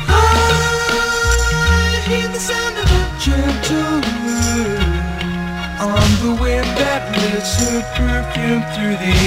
I 0.08 2.04
hear 2.06 2.28
the 2.28 2.38
sound 2.38 2.76
of 2.78 2.86
a 2.86 3.04
gentle 3.18 4.00
word 4.24 5.02
on 5.82 6.08
the 6.22 6.32
wind 6.40 6.70
that 6.78 7.02
lifts 7.18 7.54
her 7.58 7.80
perfume 7.98 8.62
through 8.72 8.96
the 9.02 9.21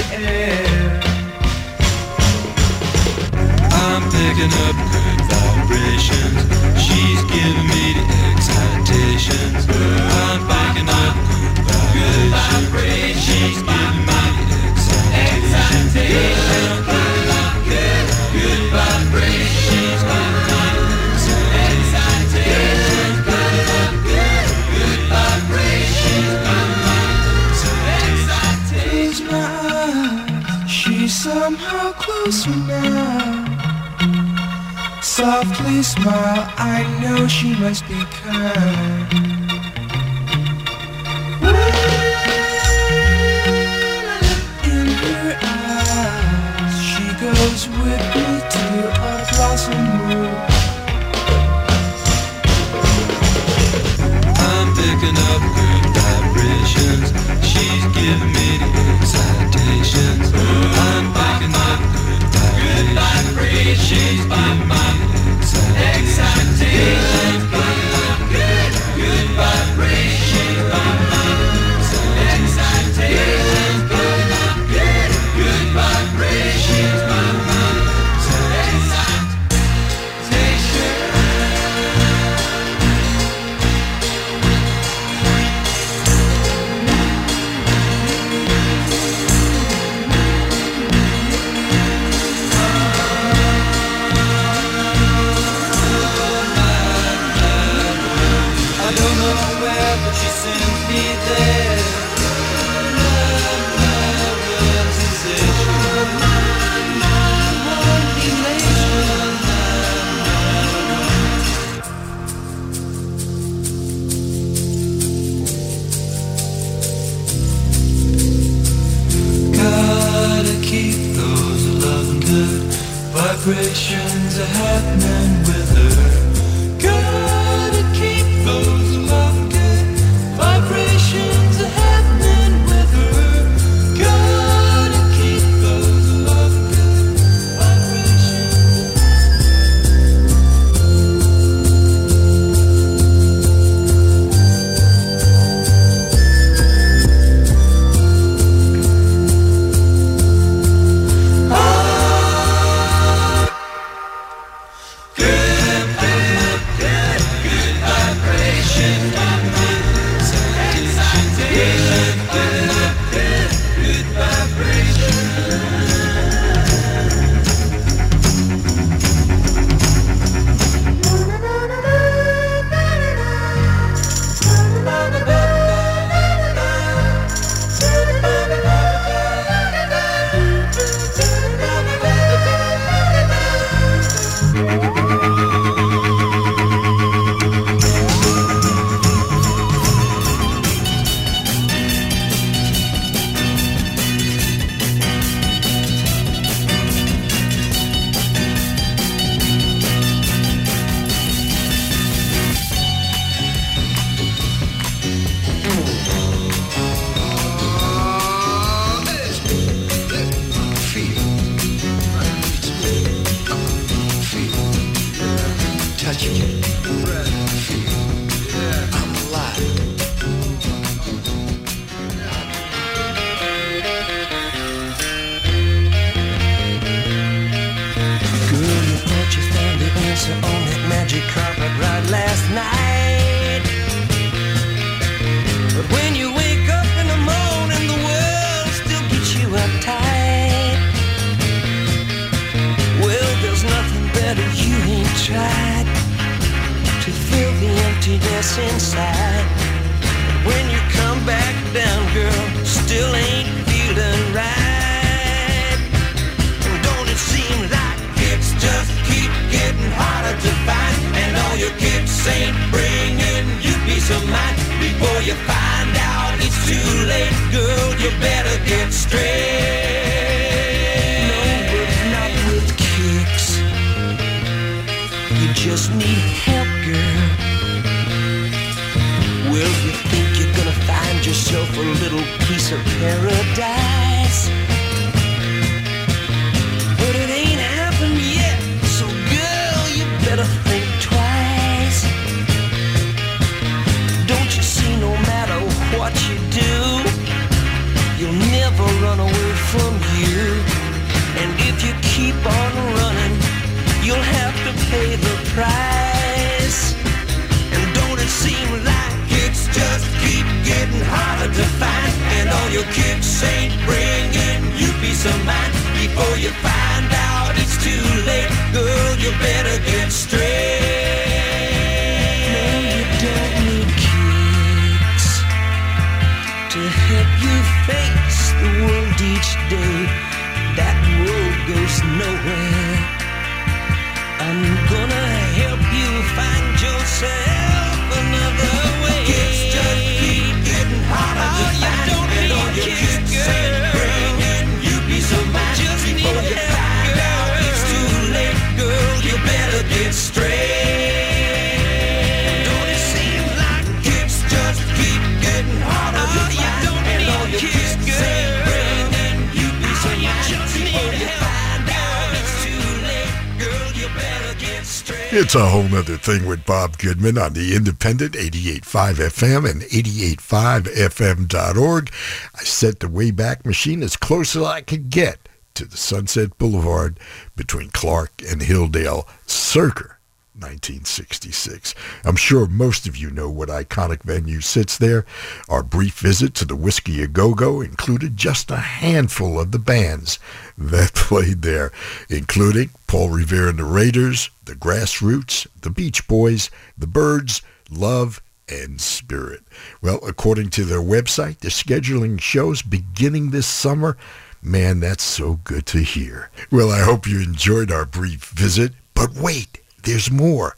It's 365.32 365.54
a 365.54 365.66
Whole 365.66 365.88
'Nuther 365.88 366.16
Thing 366.18 366.46
with 366.46 366.64
Bob 366.64 366.98
Goodman 366.98 367.36
on 367.36 367.52
the 367.52 367.74
independent 367.74 368.36
88.5 368.36 369.18
FM 369.18 369.68
and 369.68 369.82
88.5FM.org. 369.82 372.10
I 372.54 372.64
set 372.64 373.00
the 373.00 373.08
Wayback 373.08 373.66
Machine 373.66 374.02
as 374.02 374.16
close 374.16 374.54
as 374.56 374.62
I 374.62 374.80
could 374.82 375.10
get 375.10 375.48
to 375.74 375.84
the 375.84 375.96
Sunset 375.96 376.56
Boulevard 376.58 377.18
between 377.56 377.90
Clark 377.90 378.40
and 378.48 378.62
Hilldale, 378.62 379.26
circa 379.46 380.15
1966. 380.56 381.94
I'm 382.24 382.36
sure 382.36 382.66
most 382.66 383.06
of 383.06 383.16
you 383.16 383.30
know 383.30 383.50
what 383.50 383.68
iconic 383.68 384.22
venue 384.22 384.60
sits 384.60 384.98
there. 384.98 385.26
Our 385.68 385.82
brief 385.82 386.18
visit 386.18 386.54
to 386.54 386.64
the 386.64 386.76
Whiskey 386.76 387.22
A 387.22 387.26
Go-Go 387.26 387.80
included 387.80 388.36
just 388.36 388.70
a 388.70 388.76
handful 388.76 389.60
of 389.60 389.72
the 389.72 389.78
bands 389.78 390.38
that 390.78 391.12
played 391.14 391.62
there, 391.62 391.92
including 392.28 392.90
Paul 393.06 393.30
Revere 393.30 393.68
and 393.68 393.78
the 393.78 393.84
Raiders, 393.84 394.50
the 394.64 394.74
Grass 394.74 395.22
Roots, 395.22 395.66
the 395.82 395.90
Beach 395.90 396.26
Boys, 396.26 396.70
the 396.96 397.06
Byrds, 397.06 397.62
Love, 397.90 398.42
and 398.68 399.00
Spirit. 399.00 399.62
Well, 400.02 400.18
according 400.26 400.70
to 400.70 400.84
their 400.84 401.00
website, 401.00 401.58
they're 401.58 401.70
scheduling 401.70 402.40
shows 402.40 402.82
beginning 402.82 403.50
this 403.50 403.66
summer. 403.66 404.16
Man, 404.62 405.00
that's 405.00 405.22
so 405.22 405.60
good 405.62 405.86
to 405.86 405.98
hear. 405.98 406.50
Well, 406.72 406.90
I 406.90 407.00
hope 407.00 407.26
you 407.28 407.40
enjoyed 407.40 407.92
our 407.92 408.04
brief 408.04 408.46
visit, 408.46 408.92
but 409.14 409.34
wait, 409.34 409.80
there's 410.06 410.30
more. 410.30 410.76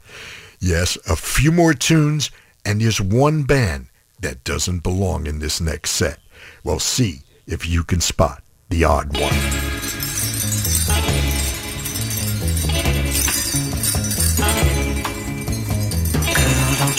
Yes, 0.59 0.97
a 1.07 1.15
few 1.15 1.51
more 1.51 1.73
tunes, 1.73 2.31
and 2.65 2.81
there's 2.81 2.99
one 2.99 3.43
band 3.43 3.87
that 4.19 4.43
doesn't 4.43 4.83
belong 4.83 5.27
in 5.27 5.39
this 5.39 5.61
next 5.61 5.91
set. 5.91 6.19
Well, 6.63 6.79
see 6.79 7.21
if 7.47 7.65
you 7.65 7.83
can 7.83 8.01
spot 8.01 8.43
the 8.69 8.83
odd 8.83 9.17
one. 9.17 9.33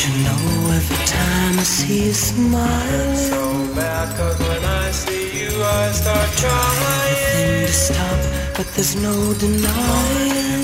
You 0.01 0.25
know 0.25 0.73
every 0.73 1.07
time 1.07 1.59
I 1.59 1.63
see 1.63 2.07
you 2.07 2.13
smile, 2.15 3.17
So 3.17 3.75
bad, 3.75 4.17
cause 4.17 4.39
when 4.41 4.65
I 4.65 4.91
see 4.93 5.43
you, 5.45 5.63
I 5.63 5.93
start 5.93 6.31
crying. 6.39 7.17
everything 7.21 7.67
to 7.67 7.73
stop, 7.73 8.57
but 8.57 8.67
there's 8.75 8.97
no 8.97 9.35
denying. 9.35 10.60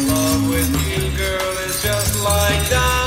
Like 2.49 2.71
dying. 2.71 3.06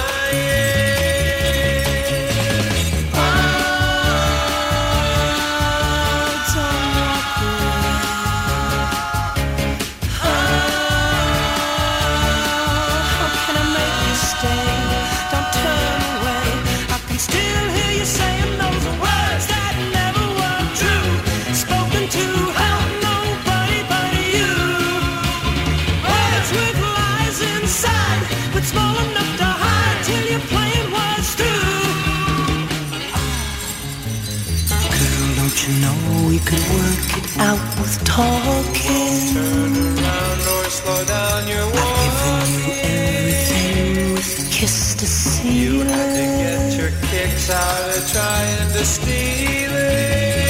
You 35.70 35.82
know 35.82 36.28
we 36.28 36.40
could 36.40 36.66
work 36.78 37.18
it 37.20 37.38
out 37.38 37.62
with 37.80 38.04
talking? 38.04 39.34
Turn 39.34 39.74
around 39.78 40.42
or 40.54 40.70
slow 40.70 41.06
down 41.06 41.48
your 41.48 41.66
walk. 41.66 41.98
Giving 42.04 42.54
you 42.58 42.74
everything 42.82 44.14
with 44.14 44.40
a 44.40 44.52
kiss 44.52 44.96
to 44.96 45.06
seal 45.06 45.54
You 45.54 45.82
had 45.82 46.12
to 46.20 46.26
get 46.42 46.80
your 46.80 46.92
kicks 47.10 47.50
out 47.52 47.98
of 47.98 48.12
trying 48.12 48.72
to 48.74 48.84
steal 48.86 49.74
it. 49.74 50.49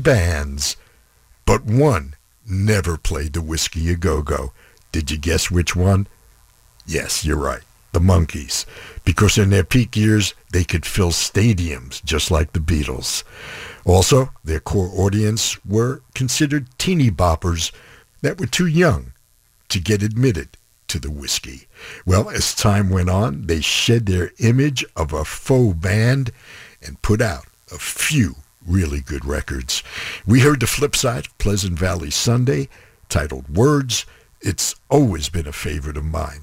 Bands, 0.00 0.76
but 1.46 1.64
one 1.64 2.14
never 2.46 2.96
played 2.96 3.32
the 3.32 3.42
Whiskey 3.42 3.90
a 3.90 3.96
Go-Go. 3.96 4.52
Did 4.92 5.10
you 5.10 5.18
guess 5.18 5.50
which 5.50 5.76
one? 5.76 6.06
Yes, 6.86 7.24
you're 7.24 7.36
right. 7.36 7.62
The 7.92 8.00
Monkees. 8.00 8.66
Because 9.04 9.38
in 9.38 9.50
their 9.50 9.64
peak 9.64 9.96
years, 9.96 10.34
they 10.52 10.64
could 10.64 10.86
fill 10.86 11.10
stadiums 11.10 12.02
just 12.04 12.30
like 12.30 12.52
the 12.52 12.60
Beatles. 12.60 13.24
Also, 13.84 14.30
their 14.44 14.60
core 14.60 14.90
audience 14.94 15.64
were 15.64 16.02
considered 16.14 16.66
teeny 16.78 17.10
boppers 17.10 17.72
that 18.22 18.38
were 18.38 18.46
too 18.46 18.66
young 18.66 19.12
to 19.68 19.80
get 19.80 20.02
admitted 20.02 20.56
to 20.88 20.98
the 20.98 21.10
whiskey. 21.10 21.68
Well, 22.04 22.28
as 22.28 22.54
time 22.54 22.90
went 22.90 23.10
on, 23.10 23.46
they 23.46 23.60
shed 23.60 24.06
their 24.06 24.32
image 24.38 24.84
of 24.96 25.12
a 25.12 25.24
faux 25.24 25.76
band 25.76 26.32
and 26.82 27.00
put 27.02 27.22
out 27.22 27.46
a 27.72 27.78
few 27.78 28.34
really 28.70 29.00
good 29.00 29.24
records. 29.24 29.82
We 30.26 30.40
heard 30.40 30.60
the 30.60 30.66
flip 30.66 30.94
side 30.94 31.26
of 31.26 31.38
Pleasant 31.38 31.78
Valley 31.78 32.10
Sunday, 32.10 32.68
titled 33.08 33.54
Words. 33.54 34.06
It's 34.40 34.76
always 34.88 35.28
been 35.28 35.48
a 35.48 35.52
favorite 35.52 35.96
of 35.96 36.04
mine. 36.04 36.42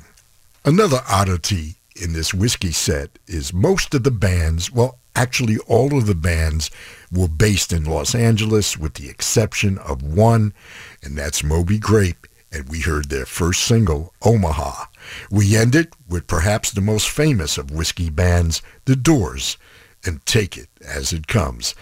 Another 0.65 1.01
oddity 1.09 1.75
in 1.95 2.13
this 2.13 2.33
whiskey 2.33 2.71
set 2.71 3.17
is 3.25 3.53
most 3.53 3.93
of 3.93 4.03
the 4.03 4.11
bands, 4.11 4.71
well, 4.71 4.99
actually 5.15 5.57
all 5.59 5.97
of 5.97 6.05
the 6.05 6.15
bands 6.15 6.69
were 7.11 7.29
based 7.29 7.71
in 7.71 7.85
Los 7.85 8.13
Angeles 8.13 8.77
with 8.77 8.95
the 8.95 9.09
exception 9.09 9.77
of 9.79 10.03
one, 10.03 10.53
and 11.01 11.17
that's 11.17 11.43
Moby 11.43 11.79
Grape, 11.79 12.27
and 12.51 12.67
we 12.69 12.81
heard 12.81 13.09
their 13.09 13.25
first 13.25 13.63
single, 13.63 14.13
Omaha. 14.21 14.85
We 15.31 15.55
ended 15.55 15.93
with 16.07 16.27
perhaps 16.27 16.71
the 16.71 16.81
most 16.81 17.09
famous 17.09 17.57
of 17.57 17.71
whiskey 17.71 18.09
bands, 18.09 18.61
The 18.85 18.95
Doors, 18.95 19.57
and 20.05 20.23
Take 20.25 20.57
It 20.57 20.69
As 20.85 21.13
It 21.13 21.27
Comes 21.27 21.73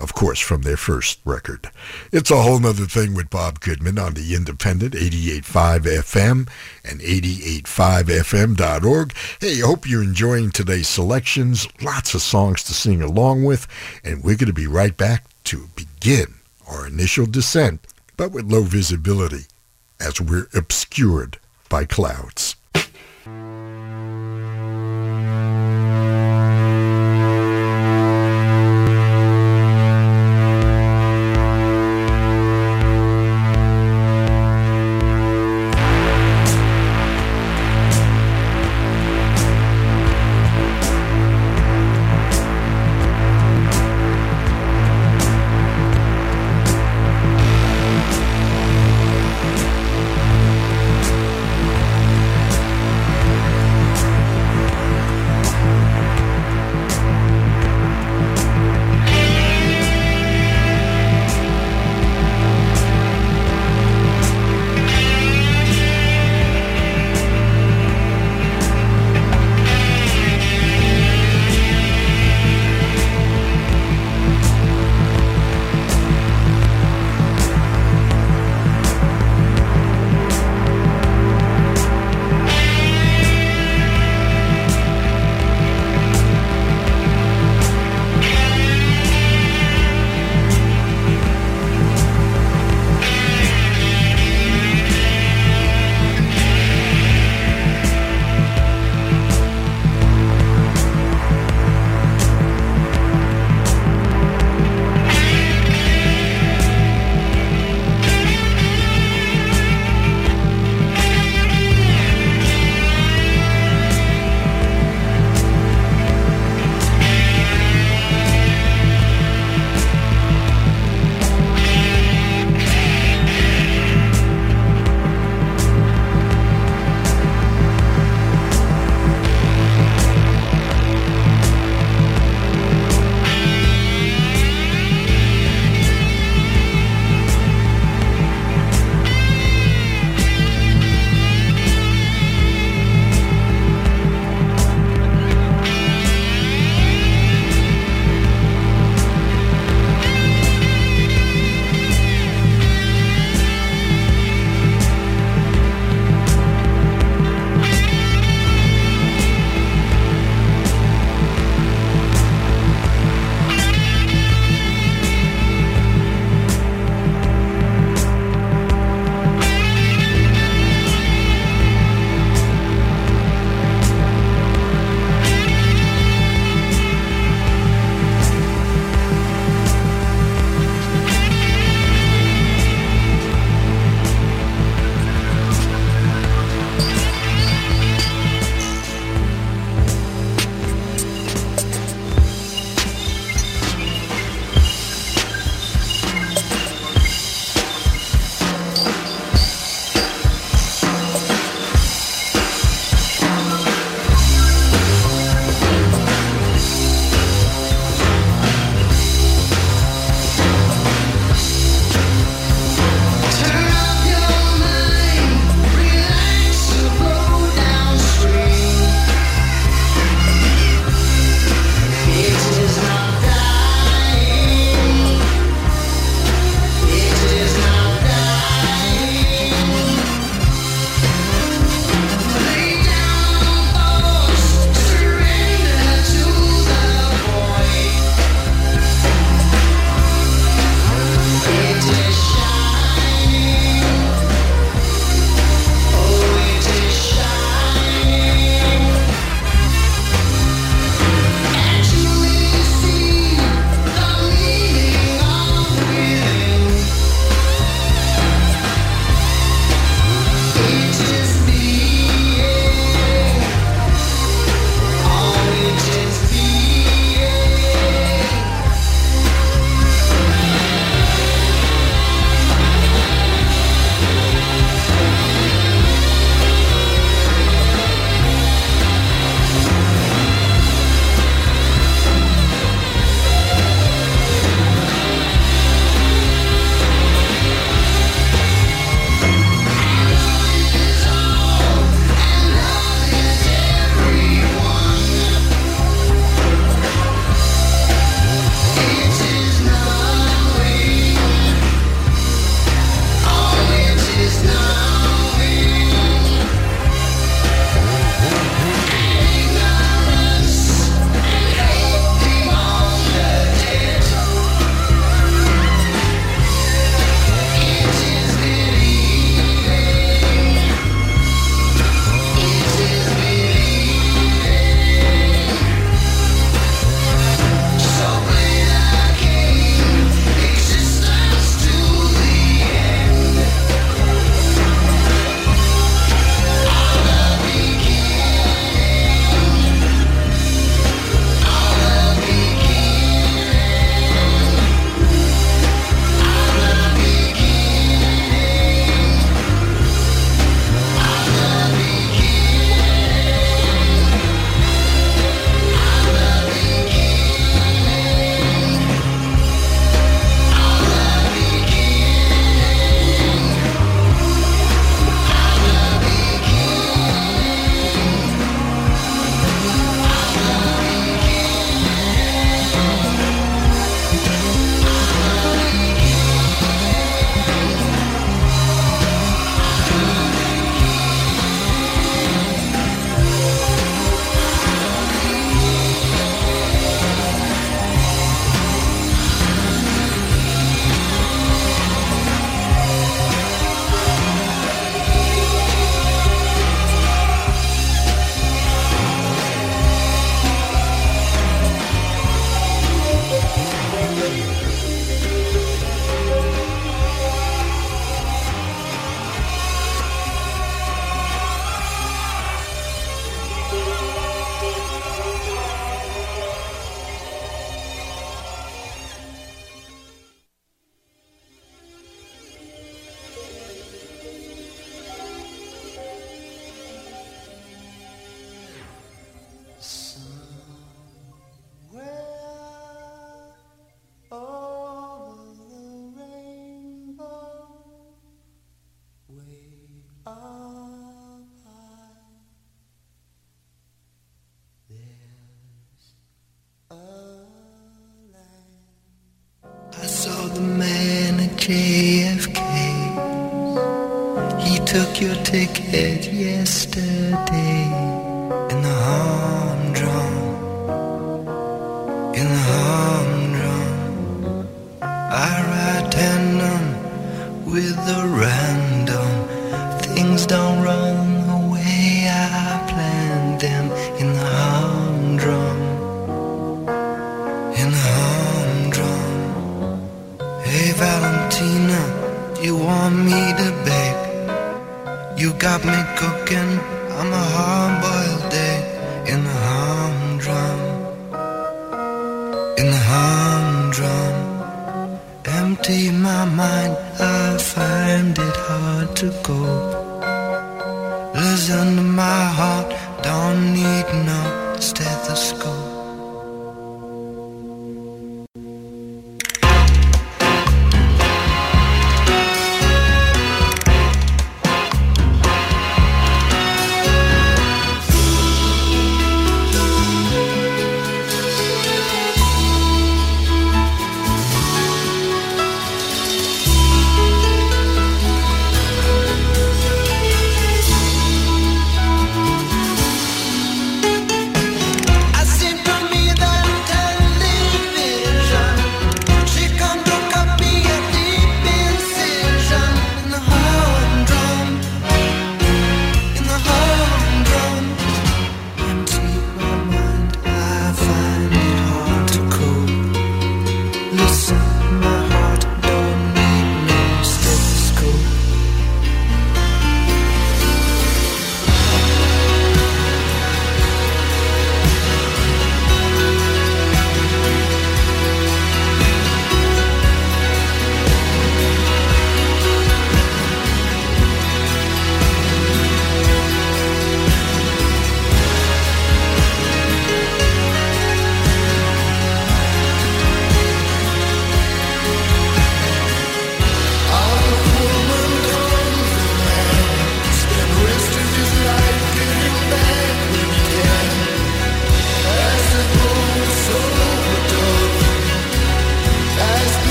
of 0.00 0.14
course, 0.14 0.40
from 0.40 0.62
their 0.62 0.76
first 0.76 1.20
record. 1.24 1.70
It's 2.10 2.30
a 2.30 2.42
Whole 2.42 2.58
'Nuther 2.58 2.86
Thing 2.86 3.14
with 3.14 3.30
Bob 3.30 3.60
Goodman 3.60 3.98
on 3.98 4.14
the 4.14 4.34
independent 4.34 4.94
88.5 4.94 5.86
FM 5.86 6.48
and 6.84 7.00
88.5fm.org. 7.00 9.14
Hey, 9.40 9.60
hope 9.60 9.88
you're 9.88 10.02
enjoying 10.02 10.50
today's 10.50 10.88
selections. 10.88 11.68
Lots 11.80 12.14
of 12.14 12.22
songs 12.22 12.64
to 12.64 12.74
sing 12.74 13.02
along 13.02 13.44
with, 13.44 13.66
and 14.02 14.24
we're 14.24 14.36
going 14.36 14.46
to 14.46 14.52
be 14.52 14.66
right 14.66 14.96
back 14.96 15.24
to 15.44 15.68
begin 15.76 16.34
our 16.66 16.86
initial 16.86 17.26
descent, 17.26 17.86
but 18.16 18.32
with 18.32 18.50
low 18.50 18.62
visibility 18.62 19.44
as 20.00 20.20
we're 20.20 20.48
obscured 20.54 21.38
by 21.68 21.84
clouds. 21.84 22.56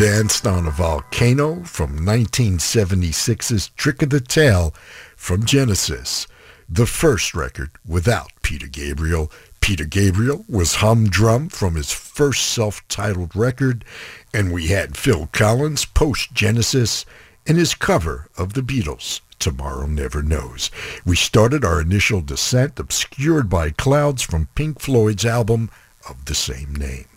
Danced 0.00 0.46
on 0.46 0.66
a 0.66 0.70
volcano 0.70 1.62
from 1.64 1.98
1976's 1.98 3.68
Trick 3.76 4.00
of 4.00 4.08
the 4.08 4.18
Tail 4.18 4.74
from 5.14 5.44
Genesis, 5.44 6.26
the 6.70 6.86
first 6.86 7.34
record 7.34 7.72
without 7.86 8.30
Peter 8.40 8.66
Gabriel. 8.66 9.30
Peter 9.60 9.84
Gabriel 9.84 10.46
was 10.48 10.76
humdrum 10.76 11.50
from 11.50 11.74
his 11.74 11.92
first 11.92 12.46
self-titled 12.46 13.36
record, 13.36 13.84
and 14.32 14.54
we 14.54 14.68
had 14.68 14.96
Phil 14.96 15.28
Collins 15.32 15.84
post-Genesis 15.84 17.04
in 17.44 17.56
his 17.56 17.74
cover 17.74 18.30
of 18.38 18.54
the 18.54 18.62
Beatles. 18.62 19.20
Tomorrow 19.38 19.86
Never 19.86 20.22
Knows. 20.22 20.70
We 21.04 21.14
started 21.14 21.62
our 21.62 21.78
initial 21.78 22.22
descent 22.22 22.80
obscured 22.80 23.50
by 23.50 23.68
clouds 23.68 24.22
from 24.22 24.48
Pink 24.54 24.80
Floyd's 24.80 25.26
album 25.26 25.70
of 26.08 26.24
the 26.24 26.34
same 26.34 26.74
name. 26.74 27.09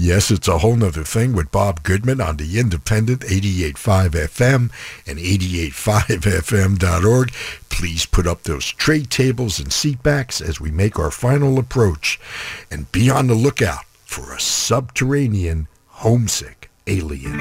Yes, 0.00 0.30
it's 0.30 0.46
a 0.46 0.58
Whole 0.58 0.76
'Nuther 0.76 1.02
Thing 1.02 1.32
with 1.32 1.50
Bob 1.50 1.82
Goodman 1.82 2.20
on 2.20 2.36
the 2.36 2.60
independent 2.60 3.22
88.5 3.22 4.14
FM 4.14 4.70
and 5.08 5.18
88.5fm.org. 5.18 7.32
Please 7.68 8.06
put 8.06 8.24
up 8.24 8.44
those 8.44 8.70
tray 8.70 9.02
tables 9.02 9.58
and 9.58 9.72
seat 9.72 10.00
backs 10.04 10.40
as 10.40 10.60
we 10.60 10.70
make 10.70 11.00
our 11.00 11.10
final 11.10 11.58
approach 11.58 12.20
and 12.70 12.92
be 12.92 13.10
on 13.10 13.26
the 13.26 13.34
lookout 13.34 13.86
for 14.04 14.32
a 14.32 14.38
subterranean 14.38 15.66
homesick 15.88 16.70
alien. 16.86 17.40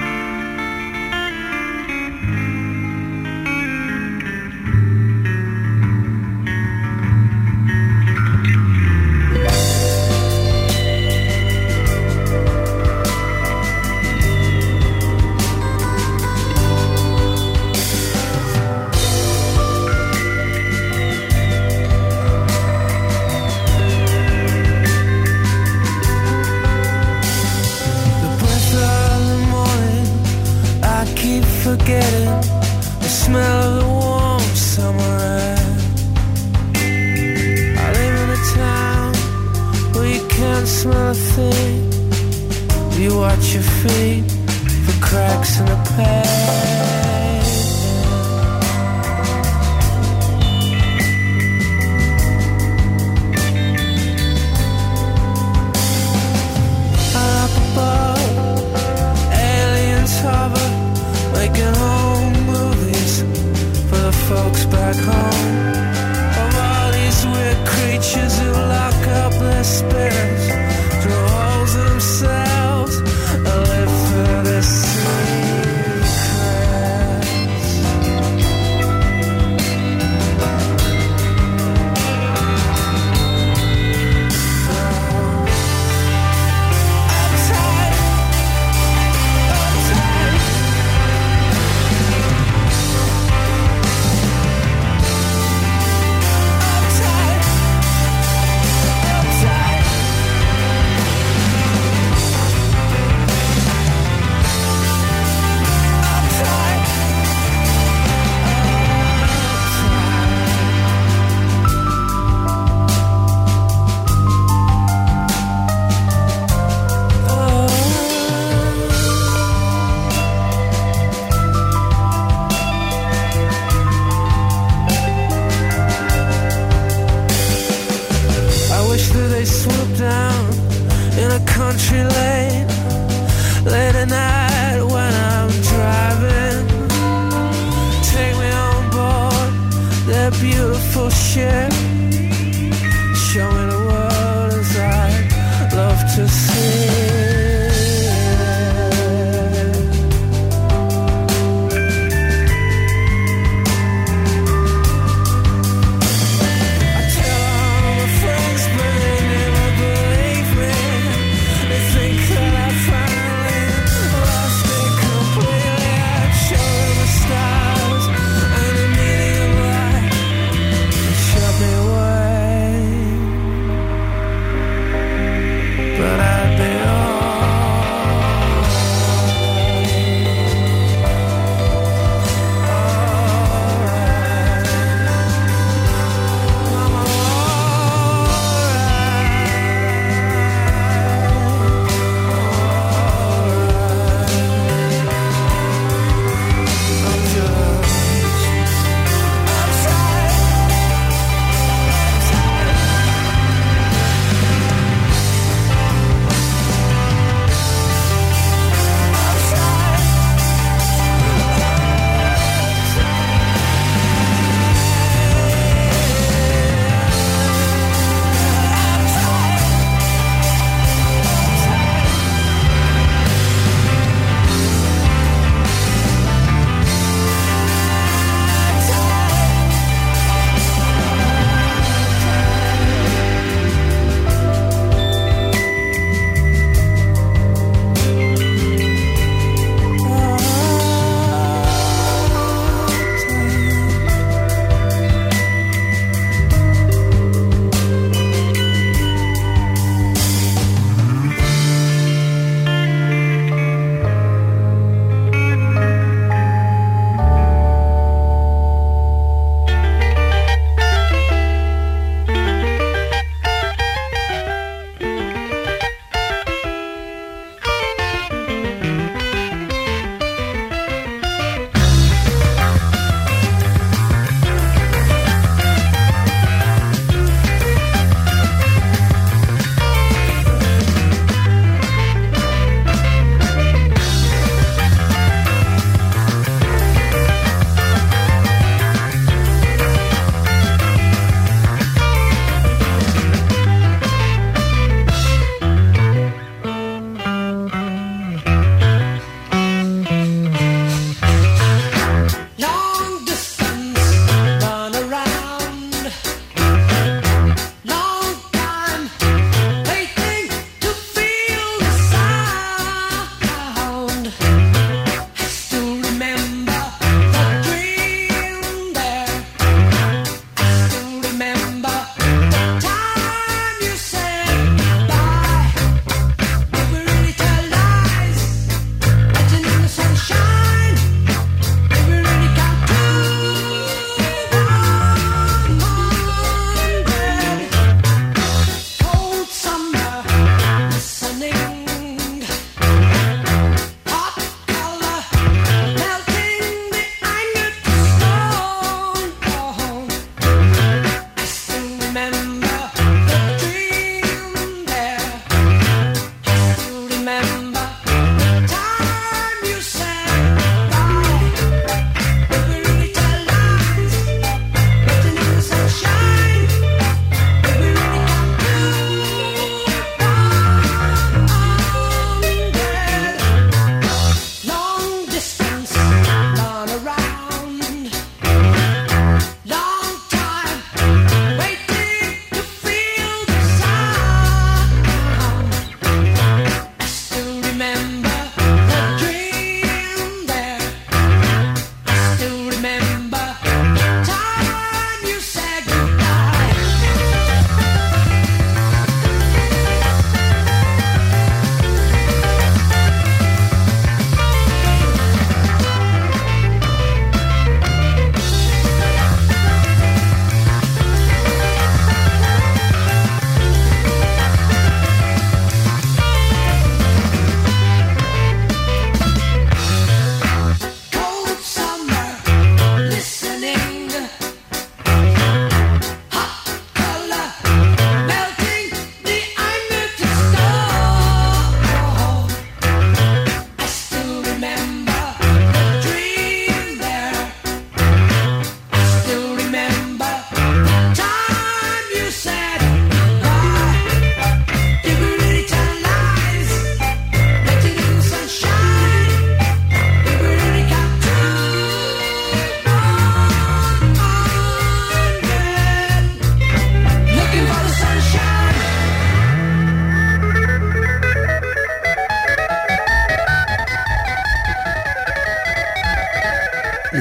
To 146.17 146.27
see. 146.27 146.76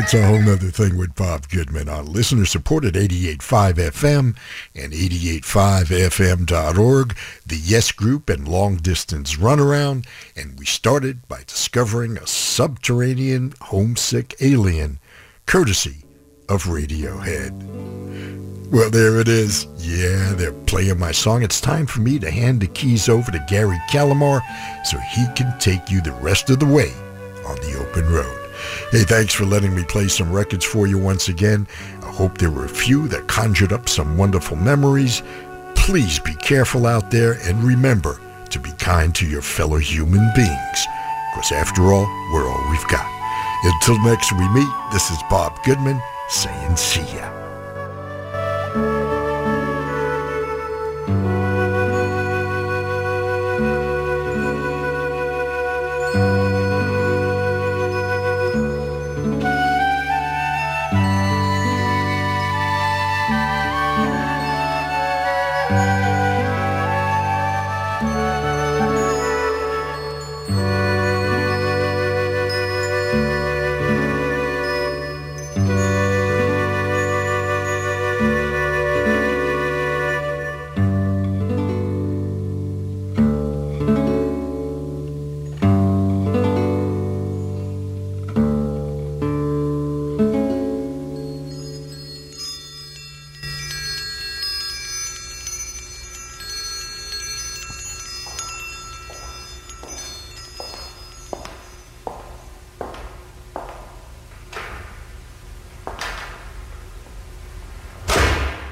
It's 0.06 0.14
a 0.14 0.24
Whole 0.24 0.40
'Nuther 0.40 0.70
Thing 0.70 0.96
with 0.96 1.16
Bob 1.16 1.48
Goodman 1.48 1.88
on 1.88 2.06
listener 2.06 2.46
supported 2.46 2.94
88.5 2.94 3.76
FM 3.76 4.36
and 4.72 4.92
88.5fm.org, 4.92 7.16
the 7.44 7.56
Yes 7.56 7.90
Group 7.90 8.30
and 8.30 8.46
Long 8.46 8.76
Distance 8.76 9.34
Runaround, 9.34 10.06
and 10.36 10.56
we 10.60 10.64
started 10.64 11.26
by 11.26 11.42
discovering 11.44 12.18
a 12.18 12.26
subterranean 12.28 13.54
homesick 13.60 14.36
alien, 14.40 15.00
courtesy 15.44 16.04
of 16.48 16.66
Radiohead. 16.66 17.50
Well, 18.70 18.90
there 18.90 19.18
it 19.18 19.26
is. 19.26 19.66
Yeah, 19.78 20.34
they're 20.34 20.52
playing 20.52 21.00
my 21.00 21.10
song. 21.10 21.42
It's 21.42 21.60
time 21.60 21.86
for 21.86 22.00
me 22.00 22.20
to 22.20 22.30
hand 22.30 22.60
the 22.60 22.68
keys 22.68 23.08
over 23.08 23.32
to 23.32 23.44
Gary 23.48 23.80
Calamar 23.90 24.40
so 24.84 24.98
he 24.98 25.26
can 25.34 25.58
take 25.58 25.90
you 25.90 26.00
the 26.00 26.12
rest 26.12 26.48
of 26.48 26.60
the 26.60 26.66
way 26.66 26.92
on 27.44 27.56
the 27.56 27.76
open 27.80 28.08
road. 28.08 28.45
Hey, 28.92 29.02
thanks 29.02 29.34
for 29.34 29.44
letting 29.44 29.74
me 29.74 29.82
play 29.82 30.06
some 30.06 30.32
records 30.32 30.64
for 30.64 30.86
you 30.86 30.96
once 30.96 31.28
again. 31.28 31.66
I 32.02 32.12
hope 32.12 32.38
there 32.38 32.52
were 32.52 32.66
a 32.66 32.68
few 32.68 33.08
that 33.08 33.26
conjured 33.26 33.72
up 33.72 33.88
some 33.88 34.16
wonderful 34.16 34.56
memories. 34.56 35.24
Please 35.74 36.20
be 36.20 36.34
careful 36.36 36.86
out 36.86 37.10
there 37.10 37.32
and 37.42 37.64
remember 37.64 38.20
to 38.50 38.60
be 38.60 38.70
kind 38.78 39.12
to 39.16 39.26
your 39.26 39.42
fellow 39.42 39.78
human 39.78 40.30
beings. 40.36 40.86
Because 41.34 41.50
after 41.50 41.92
all, 41.92 42.06
we're 42.32 42.48
all 42.48 42.70
we've 42.70 42.86
got. 42.86 43.10
Until 43.64 44.00
next 44.04 44.32
we 44.32 44.48
meet, 44.50 44.72
this 44.92 45.10
is 45.10 45.18
Bob 45.28 45.60
Goodman 45.64 46.00
saying 46.28 46.76
see 46.76 47.02
ya. 47.16 47.45